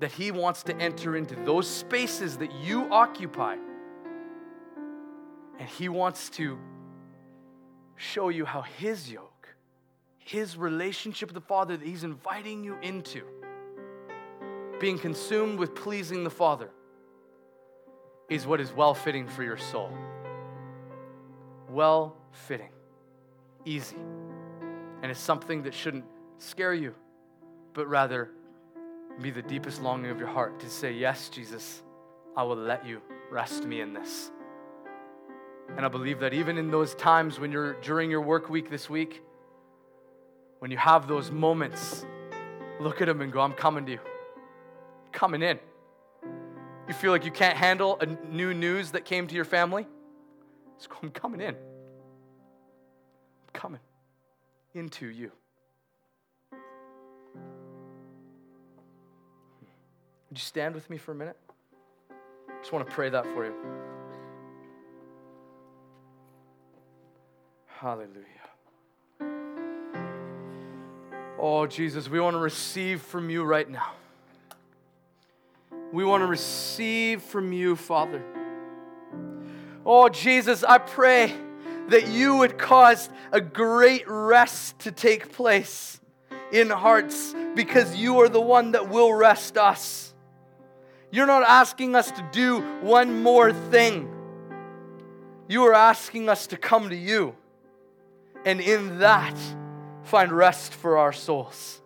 that 0.00 0.12
He 0.12 0.30
wants 0.30 0.62
to 0.64 0.76
enter 0.76 1.16
into 1.16 1.34
those 1.44 1.68
spaces 1.68 2.38
that 2.38 2.52
you 2.52 2.90
occupy. 2.92 3.56
And 5.58 5.68
He 5.68 5.88
wants 5.88 6.30
to 6.30 6.58
show 7.96 8.28
you 8.28 8.44
how 8.44 8.62
His 8.62 9.10
yoke, 9.10 9.48
His 10.18 10.56
relationship 10.56 11.28
with 11.28 11.34
the 11.34 11.48
Father 11.48 11.76
that 11.76 11.86
He's 11.86 12.04
inviting 12.04 12.62
you 12.62 12.76
into, 12.80 13.22
being 14.80 14.98
consumed 14.98 15.58
with 15.58 15.74
pleasing 15.74 16.22
the 16.24 16.30
Father, 16.30 16.70
is 18.28 18.46
what 18.46 18.60
is 18.60 18.72
well 18.72 18.94
fitting 18.94 19.26
for 19.26 19.42
your 19.42 19.56
soul. 19.56 19.90
Well 21.68 22.16
fitting, 22.30 22.70
easy. 23.64 23.96
And 25.02 25.10
it's 25.10 25.20
something 25.20 25.62
that 25.62 25.74
shouldn't 25.74 26.04
scare 26.38 26.74
you, 26.74 26.94
but 27.74 27.86
rather 27.88 28.30
be 29.20 29.30
the 29.30 29.42
deepest 29.42 29.82
longing 29.82 30.10
of 30.10 30.18
your 30.18 30.28
heart 30.28 30.60
to 30.60 30.70
say, 30.70 30.92
Yes, 30.92 31.28
Jesus, 31.28 31.82
I 32.36 32.42
will 32.42 32.56
let 32.56 32.86
you 32.86 33.00
rest 33.30 33.64
me 33.64 33.80
in 33.80 33.92
this. 33.92 34.30
And 35.76 35.84
I 35.84 35.88
believe 35.88 36.20
that 36.20 36.32
even 36.32 36.56
in 36.56 36.70
those 36.70 36.94
times 36.94 37.38
when 37.38 37.52
you're 37.52 37.74
during 37.80 38.10
your 38.10 38.22
work 38.22 38.48
week 38.48 38.70
this 38.70 38.88
week, 38.88 39.22
when 40.60 40.70
you 40.70 40.78
have 40.78 41.06
those 41.06 41.30
moments, 41.30 42.04
look 42.80 43.00
at 43.00 43.08
him 43.08 43.20
and 43.20 43.32
go, 43.32 43.40
I'm 43.40 43.52
coming 43.52 43.86
to 43.86 43.92
you. 43.92 44.00
Coming 45.12 45.42
in. 45.42 45.58
You 46.88 46.94
feel 46.94 47.12
like 47.12 47.24
you 47.24 47.30
can't 47.30 47.56
handle 47.56 47.98
a 48.00 48.06
new 48.06 48.54
news 48.54 48.92
that 48.92 49.04
came 49.04 49.26
to 49.26 49.34
your 49.34 49.44
family? 49.44 49.86
Just 50.78 50.88
go, 50.88 50.96
I'm 51.02 51.10
coming 51.10 51.40
in. 51.40 51.54
I'm 51.54 51.54
coming 53.52 53.80
into 54.78 55.06
you. 55.06 55.30
Would 60.30 60.36
you 60.36 60.42
stand 60.42 60.74
with 60.74 60.88
me 60.90 60.98
for 60.98 61.12
a 61.12 61.14
minute? 61.14 61.36
I 62.10 62.60
just 62.60 62.72
want 62.72 62.86
to 62.86 62.94
pray 62.94 63.08
that 63.10 63.24
for 63.34 63.44
you. 63.46 63.54
Hallelujah. 67.66 68.24
Oh, 71.38 71.66
Jesus, 71.66 72.08
we 72.08 72.20
want 72.20 72.34
to 72.34 72.40
receive 72.40 73.00
from 73.00 73.30
you 73.30 73.44
right 73.44 73.68
now. 73.68 73.92
We 75.92 76.04
want 76.04 76.22
to 76.22 76.26
receive 76.26 77.22
from 77.22 77.52
you, 77.52 77.76
Father. 77.76 78.22
Oh, 79.86 80.08
Jesus, 80.08 80.64
I 80.64 80.78
pray 80.78 81.32
that 81.88 82.08
you 82.08 82.36
would 82.36 82.58
cause 82.58 83.08
a 83.32 83.40
great 83.40 84.04
rest 84.06 84.78
to 84.80 84.92
take 84.92 85.32
place 85.32 86.00
in 86.52 86.70
hearts 86.70 87.34
because 87.54 87.96
you 87.96 88.20
are 88.20 88.28
the 88.28 88.40
one 88.40 88.72
that 88.72 88.88
will 88.88 89.12
rest 89.12 89.56
us. 89.56 90.14
You're 91.10 91.26
not 91.26 91.42
asking 91.42 91.94
us 91.94 92.10
to 92.10 92.28
do 92.32 92.60
one 92.80 93.22
more 93.22 93.52
thing. 93.52 94.14
You 95.48 95.64
are 95.64 95.74
asking 95.74 96.28
us 96.28 96.46
to 96.48 96.56
come 96.56 96.90
to 96.90 96.96
you 96.96 97.34
and 98.44 98.60
in 98.60 98.98
that 98.98 99.36
find 100.02 100.30
rest 100.30 100.74
for 100.74 100.98
our 100.98 101.12
souls. 101.12 101.80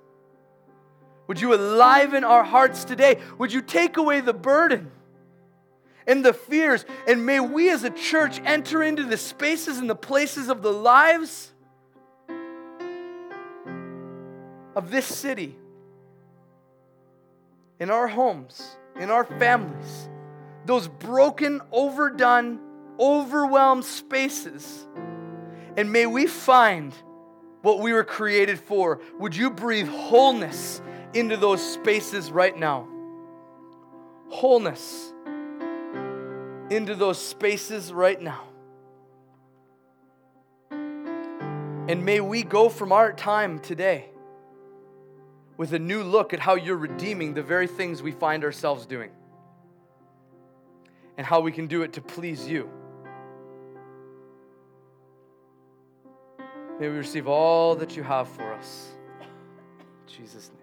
Would 1.28 1.40
you 1.40 1.54
enliven 1.54 2.24
our 2.24 2.44
hearts 2.44 2.84
today? 2.84 3.20
Would 3.38 3.52
you 3.52 3.62
take 3.62 3.96
away 3.96 4.20
the 4.20 4.34
burden 4.34 4.90
and 6.06 6.24
the 6.24 6.32
fears? 6.32 6.84
And 7.06 7.26
may 7.26 7.40
we 7.40 7.70
as 7.70 7.84
a 7.84 7.90
church 7.90 8.40
enter 8.44 8.82
into 8.82 9.04
the 9.04 9.16
spaces 9.16 9.78
and 9.78 9.88
the 9.88 9.94
places 9.94 10.48
of 10.48 10.62
the 10.62 10.72
lives 10.72 11.52
of 14.74 14.90
this 14.90 15.06
city, 15.06 15.56
in 17.78 17.90
our 17.90 18.08
homes 18.08 18.76
in 18.98 19.10
our 19.10 19.24
families, 19.24 20.08
those 20.66 20.88
broken, 20.88 21.60
overdone, 21.70 22.60
overwhelmed 22.98 23.84
spaces. 23.84 24.86
And 25.76 25.92
may 25.92 26.06
we 26.06 26.26
find 26.26 26.94
what 27.62 27.80
we 27.80 27.92
were 27.92 28.04
created 28.04 28.58
for. 28.58 29.00
Would 29.18 29.34
you 29.34 29.50
breathe 29.50 29.88
wholeness 29.88 30.82
into 31.14 31.36
those 31.36 31.62
spaces 31.62 32.30
right 32.30 32.56
now? 32.56 32.88
Wholeness 34.28 35.11
into 36.72 36.94
those 36.94 37.18
spaces 37.18 37.92
right 37.92 38.20
now. 38.20 38.44
And 40.70 42.04
may 42.04 42.20
we 42.20 42.42
go 42.42 42.68
from 42.68 42.92
our 42.92 43.12
time 43.12 43.58
today 43.58 44.08
with 45.56 45.74
a 45.74 45.78
new 45.78 46.02
look 46.02 46.32
at 46.32 46.40
how 46.40 46.54
you're 46.54 46.76
redeeming 46.76 47.34
the 47.34 47.42
very 47.42 47.66
things 47.66 48.02
we 48.02 48.12
find 48.12 48.44
ourselves 48.44 48.86
doing 48.86 49.10
and 51.18 51.26
how 51.26 51.40
we 51.40 51.52
can 51.52 51.66
do 51.66 51.82
it 51.82 51.92
to 51.92 52.00
please 52.00 52.48
you. 52.48 52.70
May 56.80 56.88
we 56.88 56.96
receive 56.96 57.28
all 57.28 57.74
that 57.76 57.96
you 57.96 58.02
have 58.02 58.28
for 58.28 58.52
us. 58.54 58.88
In 59.20 59.26
Jesus' 60.16 60.48
name. 60.48 60.61